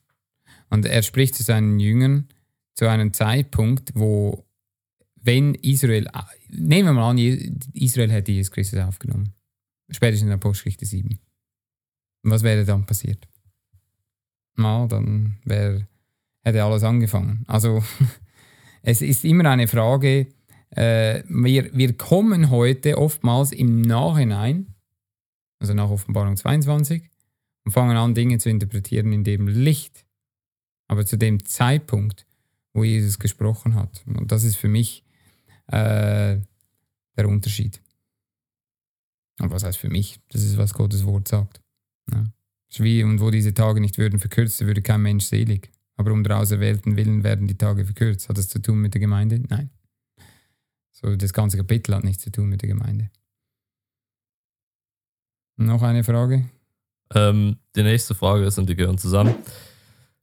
[0.69, 2.29] Und er spricht zu seinen Jüngern
[2.75, 4.47] zu einem Zeitpunkt, wo,
[5.17, 6.09] wenn Israel,
[6.49, 7.19] nehmen wir mal an,
[7.73, 9.35] Israel hätte Jesus Christus aufgenommen.
[9.91, 11.19] Spätestens in Apostelgeschichte 7.
[12.23, 13.27] Und was wäre dann passiert?
[14.57, 15.89] Na, dann wäre,
[16.43, 17.45] hätte alles angefangen.
[17.49, 17.83] Also,
[18.83, 20.29] es ist immer eine Frage,
[20.71, 24.75] äh, wir, wir kommen heute oftmals im Nachhinein,
[25.59, 27.11] also nach Offenbarung 22,
[27.65, 30.05] und fangen an, Dinge zu interpretieren in dem Licht.
[30.89, 32.27] Aber zu dem Zeitpunkt,
[32.73, 34.03] wo Jesus gesprochen hat.
[34.07, 35.05] Und das ist für mich
[35.69, 36.39] äh,
[37.17, 37.81] der Unterschied.
[39.41, 40.21] Und was heißt für mich?
[40.29, 41.61] Das ist, was Gottes Wort sagt.
[42.11, 42.25] Ja.
[42.77, 45.71] Wie, und wo diese Tage nicht würden verkürzt, würde kein Mensch selig.
[45.97, 48.29] Aber um der Auserwählten willen werden die Tage verkürzt.
[48.29, 49.41] Hat das zu tun mit der Gemeinde?
[49.49, 49.71] Nein.
[50.93, 53.11] So, das ganze Kapitel hat nichts zu tun mit der Gemeinde.
[55.57, 56.49] Noch eine Frage?
[57.15, 59.35] Ähm, die nächste Frage ist, und die gehören zusammen.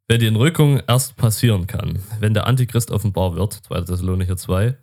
[0.07, 3.81] Wenn die Entrückung erst passieren kann, wenn der Antichrist offenbar wird, 2.
[3.81, 4.77] Thessalonicher 2,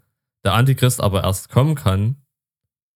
[0.44, 2.16] der Antichrist aber erst kommen kann,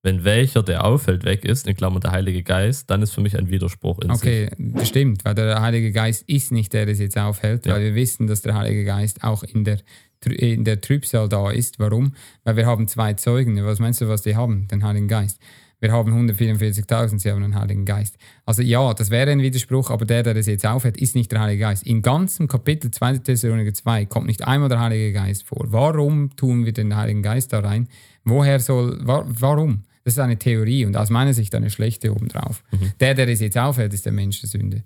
[0.03, 3.37] wenn welcher, der auffällt, weg ist, in Klammern der Heilige Geist, dann ist für mich
[3.37, 4.19] ein Widerspruch in sich.
[4.19, 7.75] Okay, das stimmt, weil der Heilige Geist ist nicht der, der es jetzt aufhält, Ja.
[7.75, 9.79] weil wir wissen, dass der Heilige Geist auch in der,
[10.25, 11.79] in der Trübsal da ist.
[11.79, 12.15] Warum?
[12.45, 13.65] Weil wir haben zwei Zeugen.
[13.65, 14.69] Was meinst du, was die haben?
[14.69, 15.41] Den Heiligen Geist.
[15.81, 18.17] Wir haben 144.000, sie haben den Heiligen Geist.
[18.45, 21.41] Also ja, das wäre ein Widerspruch, aber der, der das jetzt aufhält, ist nicht der
[21.41, 21.87] Heilige Geist.
[21.87, 23.19] Im ganzen Kapitel 2.
[23.19, 25.67] Thessaloniker 2 kommt nicht einmal der Heilige Geist vor.
[25.69, 27.89] Warum tun wir den Heiligen Geist da rein?
[28.25, 29.85] Woher soll, wa warum?
[30.03, 32.65] Das ist eine Theorie und aus meiner Sicht eine schlechte obendrauf.
[32.99, 34.83] Der, der es jetzt aufhält, ist der Mensch der Sünde.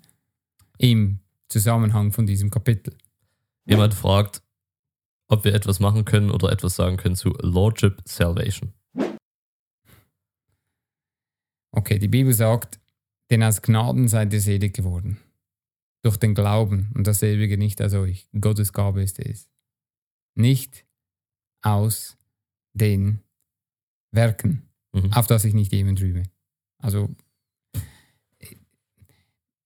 [0.77, 2.93] Im Zusammenhang von diesem Kapitel.
[3.65, 4.43] Jemand fragt,
[5.27, 8.73] ob wir etwas machen können oder etwas sagen können zu Lordship Salvation.
[11.75, 12.79] Okay, die Bibel sagt,
[13.31, 15.17] denn aus Gnaden seid ihr selig geworden.
[16.03, 18.27] Durch den Glauben und dasselbe nicht aus euch.
[18.39, 19.49] Gottes Gabe ist es.
[20.35, 20.85] Nicht
[21.61, 22.17] aus
[22.73, 23.21] den
[24.11, 25.13] Werken, Mhm.
[25.13, 26.23] auf das ich nicht jemand rühme.
[26.77, 27.09] Also,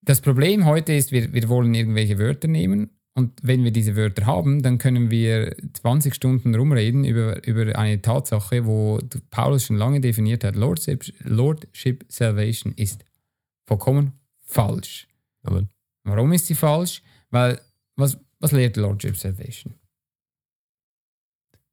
[0.02, 4.28] das Problem heute ist, wir, wir wollen irgendwelche Wörter nehmen und wenn wir diese Wörter
[4.28, 9.00] haben, dann können wir 20 Stunden rumreden über, über eine Tatsache, wo
[9.32, 10.56] Paulus schon lange definiert hat.
[10.56, 13.04] Lordship, Lordship Salvation ist
[13.66, 14.12] vollkommen
[14.46, 15.08] falsch.
[15.42, 15.68] Amen.
[16.04, 17.02] Warum ist sie falsch?
[17.32, 17.60] Weil,
[17.96, 19.74] was, was lehrt Lordship Salvation?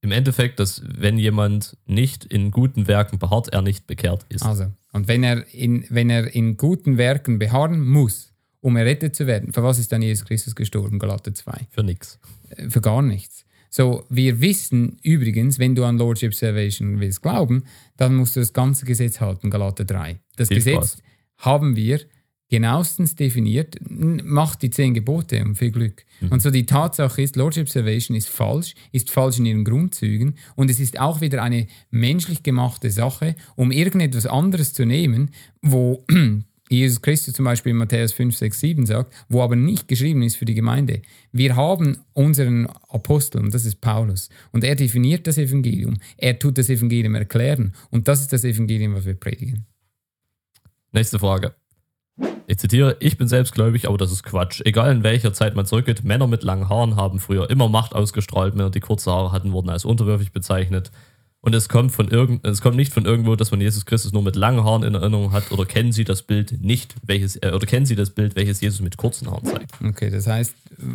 [0.01, 4.45] Im Endeffekt, dass wenn jemand nicht in guten Werken beharrt, er nicht bekehrt ist.
[4.45, 8.34] Also, und wenn er, in, wenn er in guten Werken beharren muss,
[8.64, 10.98] um errettet zu werden, für was ist dann Jesus Christus gestorben?
[10.98, 11.66] Galater 2.
[11.68, 12.18] Für nix.
[12.48, 13.44] Äh, Für gar nichts.
[13.68, 17.64] So, wir wissen übrigens, wenn du an Lordship Salvation willst glauben,
[17.98, 20.18] dann musst du das ganze Gesetz halten, Galater 3.
[20.36, 21.02] Das Viel Gesetz Spaß.
[21.38, 22.00] haben wir
[22.48, 26.06] genauestens definiert, macht die zehn Gebote und viel Glück.
[26.30, 30.70] Und so die Tatsache ist, Lordship Salvation ist falsch, ist falsch in ihren Grundzügen und
[30.70, 36.02] es ist auch wieder eine menschlich gemachte Sache, um irgendetwas anderes zu nehmen, wo
[36.70, 40.36] Jesus Christus zum Beispiel in Matthäus 5, 6, 7 sagt, wo aber nicht geschrieben ist
[40.36, 41.02] für die Gemeinde.
[41.30, 46.56] Wir haben unseren Apostel, und das ist Paulus, und er definiert das Evangelium, er tut
[46.56, 49.66] das Evangelium erklären und das ist das Evangelium, was wir predigen.
[50.92, 51.54] Nächste Frage.
[52.46, 54.60] Ich zitiere, ich bin selbstgläubig, aber das ist Quatsch.
[54.64, 58.54] Egal in welcher Zeit man zurückgeht, Männer mit langen Haaren haben früher immer Macht ausgestrahlt,
[58.54, 60.92] Männer, die kurze Haare hatten, wurden als unterwürfig bezeichnet.
[61.45, 64.22] Und es kommt, von irgend, es kommt nicht von irgendwo, dass man Jesus Christus nur
[64.22, 65.53] mit langen Haaren in Erinnerung hat.
[65.53, 68.80] Oder kennen Sie das Bild nicht, welches, äh, oder kennen Sie das Bild, welches Jesus
[68.80, 69.70] mit kurzen Haaren zeigt?
[69.86, 70.55] Okay, das heißt,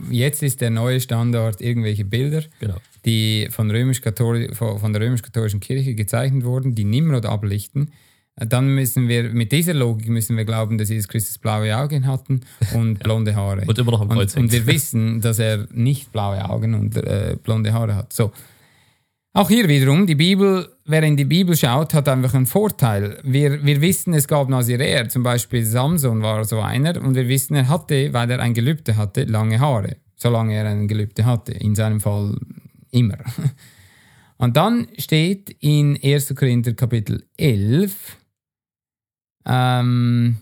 [0.09, 2.77] jetzt ist der neue Standard irgendwelche Bilder, Genau.
[3.05, 7.91] die von, römisch von der römisch-katholischen Kirche gezeichnet wurden, die Nimrod ablichten.
[8.35, 12.41] Dann müssen wir, mit dieser Logik müssen wir glauben, dass Jesus Christus blaue Augen hatten
[12.73, 13.65] und blonde Haare.
[13.67, 14.53] Und immer noch am Und, Kreuz und hängt.
[14.53, 18.13] wir wissen, dass er nicht blaue Augen und äh, blonde Haare hat.
[18.13, 18.31] So.
[19.33, 23.19] Auch hier wiederum, die Bibel, wer in die Bibel schaut, hat einfach einen Vorteil.
[23.23, 27.55] Wir, wir wissen, es gab Naziräer, zum Beispiel Samson war so einer, und wir wissen,
[27.55, 29.97] er hatte, weil er ein Gelübde hatte, lange Haare.
[30.15, 31.53] Solange er ein Gelübde hatte.
[31.53, 32.35] In seinem Fall
[32.91, 33.17] immer.
[34.37, 36.33] Und dann steht in 1.
[36.33, 38.17] Korinther Kapitel 11,
[39.45, 40.37] ähm,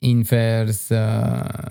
[0.00, 1.70] in Vers äh,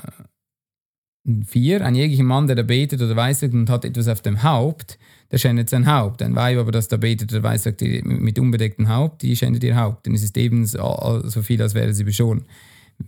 [1.46, 4.98] 4, ein jeglicher Mann, der da betet oder weissagt und hat etwas auf dem Haupt,
[5.32, 6.22] der schändet sein Haupt.
[6.22, 9.78] Ein Weib aber, das da betet oder weissagt die- mit unbedecktem Haupt, die schändet ihr
[9.78, 10.06] Haupt.
[10.06, 12.44] Denn es ist eben so, so viel, als wäre sie beschoren.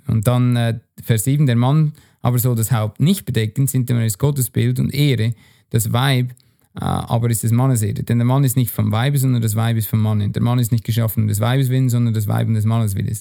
[0.07, 4.07] Und dann äh, Vers 7, der Mann aber soll das Haupt nicht bedecken, sind dem
[4.17, 5.33] Gottes Bild und Ehre.
[5.71, 6.31] Das Weib
[6.75, 8.03] äh, aber ist des Mannes Ehre.
[8.03, 10.31] Denn der Mann ist nicht vom Weibe, sondern das Weib ist vom Mann.
[10.31, 12.95] Der Mann ist nicht geschaffen um des Weibes willen, sondern das Weib um des Mannes
[12.95, 13.17] willen.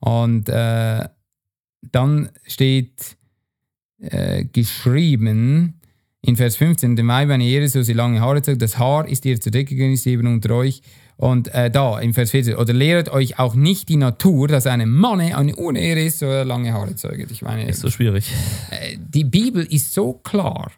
[0.00, 1.08] Und äh,
[1.92, 3.16] dann steht
[4.00, 5.80] äh, geschrieben
[6.24, 9.24] in Vers 15, dem Weib eine Ehre, so sie lange Haare zeigt, das Haar ist
[9.24, 10.80] ihr zur Decke ist eben unter euch.
[11.16, 14.90] Und äh, da, in Vers 14, oder lehret euch auch nicht die Natur, dass einem
[14.92, 17.30] Manne eine Unehre ist, so er lange Haare zeugt.
[17.30, 18.30] Ich meine, Ist so schwierig.
[18.70, 20.70] äh, die Bibel ist so klar.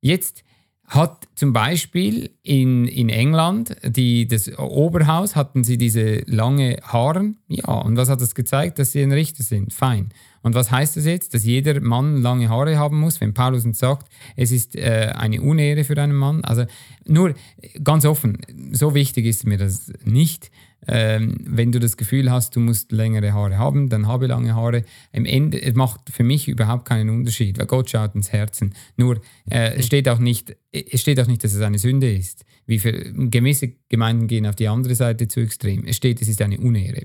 [0.00, 0.42] Jetzt
[0.86, 7.38] hat zum Beispiel in, in England, die, das Oberhaus, hatten sie diese lange Haaren.
[7.48, 8.78] Ja, und was hat das gezeigt?
[8.78, 9.72] Dass sie ein Richter sind.
[9.72, 10.10] Fein.
[10.44, 11.34] Und was heißt das jetzt?
[11.34, 15.42] Dass jeder Mann lange Haare haben muss, wenn Paulus uns sagt, es ist äh, eine
[15.42, 16.44] Unehre für einen Mann.
[16.44, 16.66] Also
[17.06, 17.34] nur
[17.82, 18.38] ganz offen,
[18.70, 20.52] so wichtig ist mir das nicht.
[20.86, 24.84] ähm, wenn du das Gefühl hast, du musst längere Haare haben, dann habe lange Haare.
[25.12, 28.74] Im Ende, es macht für mich überhaupt keinen Unterschied, weil Gott schaut ins Herzen.
[28.96, 29.20] Nur
[29.50, 32.44] äh, es steht auch nicht, es steht auch nicht, dass es eine Sünde ist.
[32.66, 35.84] Wie für gewisse Gemeinden gehen auf die andere Seite zu extrem.
[35.86, 37.02] Es steht, es ist eine Unehre.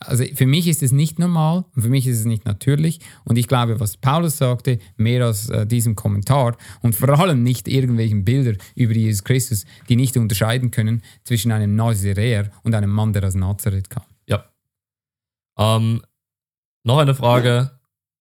[0.00, 3.00] Also für mich ist es nicht normal und für mich ist es nicht natürlich.
[3.24, 7.68] Und ich glaube, was Paulus sagte, mehr als äh, diesem Kommentar und vor allem nicht
[7.68, 13.12] irgendwelchen Bilder über Jesus Christus, die nicht unterscheiden können zwischen einem Naziräer und einem Mann,
[13.12, 14.04] der aus Nazareth kam.
[14.26, 14.44] Ja.
[15.58, 16.02] Ähm,
[16.84, 17.72] noch eine Frage.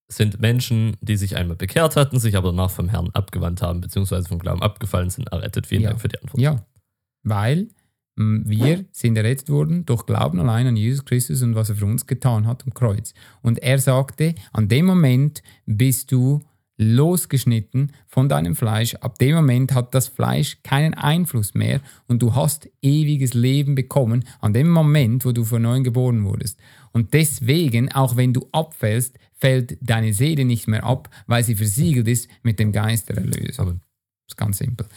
[0.09, 4.30] Sind Menschen, die sich einmal bekehrt hatten, sich aber danach vom Herrn abgewandt haben, beziehungsweise
[4.30, 5.67] vom Glauben abgefallen sind, errettet?
[5.67, 5.89] Vielen Ja.
[5.89, 6.39] Dank für die Antwort.
[6.41, 6.65] Ja,
[7.23, 7.67] weil
[8.18, 12.07] wir sind errettet worden durch Glauben allein an Jesus Christus und was er für uns
[12.07, 13.13] getan hat am Kreuz.
[13.41, 16.41] Und er sagte, an dem Moment bist du
[16.78, 18.95] losgeschnitten von deinem Fleisch.
[18.95, 24.26] Ab dem Moment hat das Fleisch keinen Einfluss mehr und du hast ewiges Leben bekommen
[24.39, 26.59] an dem Moment, wo du von neuem geboren wurdest.
[26.91, 32.07] Und deswegen, auch wenn du abfällst, fällt deine Seele nicht mehr ab, weil sie versiegelt
[32.07, 33.82] ist mit dem Geist der Erlösung.
[34.26, 34.88] Das ist ganz simpel.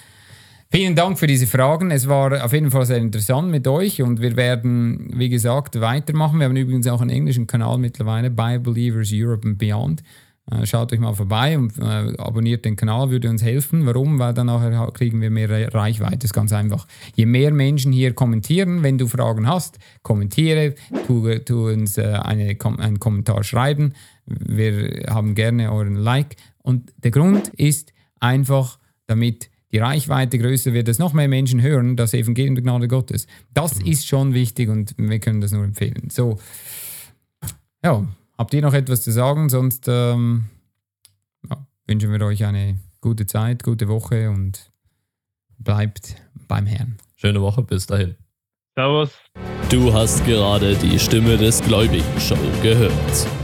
[0.73, 1.91] Vielen Dank für diese Fragen.
[1.91, 6.39] Es war auf jeden Fall sehr interessant mit euch und wir werden, wie gesagt, weitermachen.
[6.39, 10.05] Wir haben übrigens auch einen englischen Kanal mittlerweile, Bible Believers Europe and Beyond.
[10.49, 13.85] Äh, Schaut euch mal vorbei und äh, abonniert den Kanal, würde uns helfen.
[13.85, 14.21] Warum?
[14.21, 16.19] Weil dann nachher kriegen wir mehr Re- Reichweite.
[16.19, 16.87] Das ist ganz einfach.
[17.17, 20.77] Je mehr Menschen hier kommentieren, wenn du Fragen hast, kommentiere,
[21.09, 23.95] tu, tu uns äh, eine, einen Kommentar schreiben.
[24.25, 26.37] Wir haben gerne euren Like.
[26.63, 31.97] Und der Grund ist einfach, damit die Reichweite größer wird, dass noch mehr Menschen hören,
[31.97, 33.27] das Evangelium der Gnade Gottes.
[33.55, 36.11] Das ist schon wichtig und wir können das nur empfehlen.
[36.11, 36.39] So,
[37.85, 38.07] ja,
[38.37, 39.49] habt ihr noch etwas zu sagen?
[39.49, 40.45] Sonst ähm,
[41.49, 44.71] ja, wünschen wir euch eine gute Zeit, gute Woche und
[45.59, 46.17] bleibt
[46.49, 46.97] beim Herrn.
[47.17, 48.17] Schöne Woche, bis dahin.
[48.75, 49.11] Servus.
[49.69, 53.40] Du hast gerade die Stimme des Gläubigen Show gehört.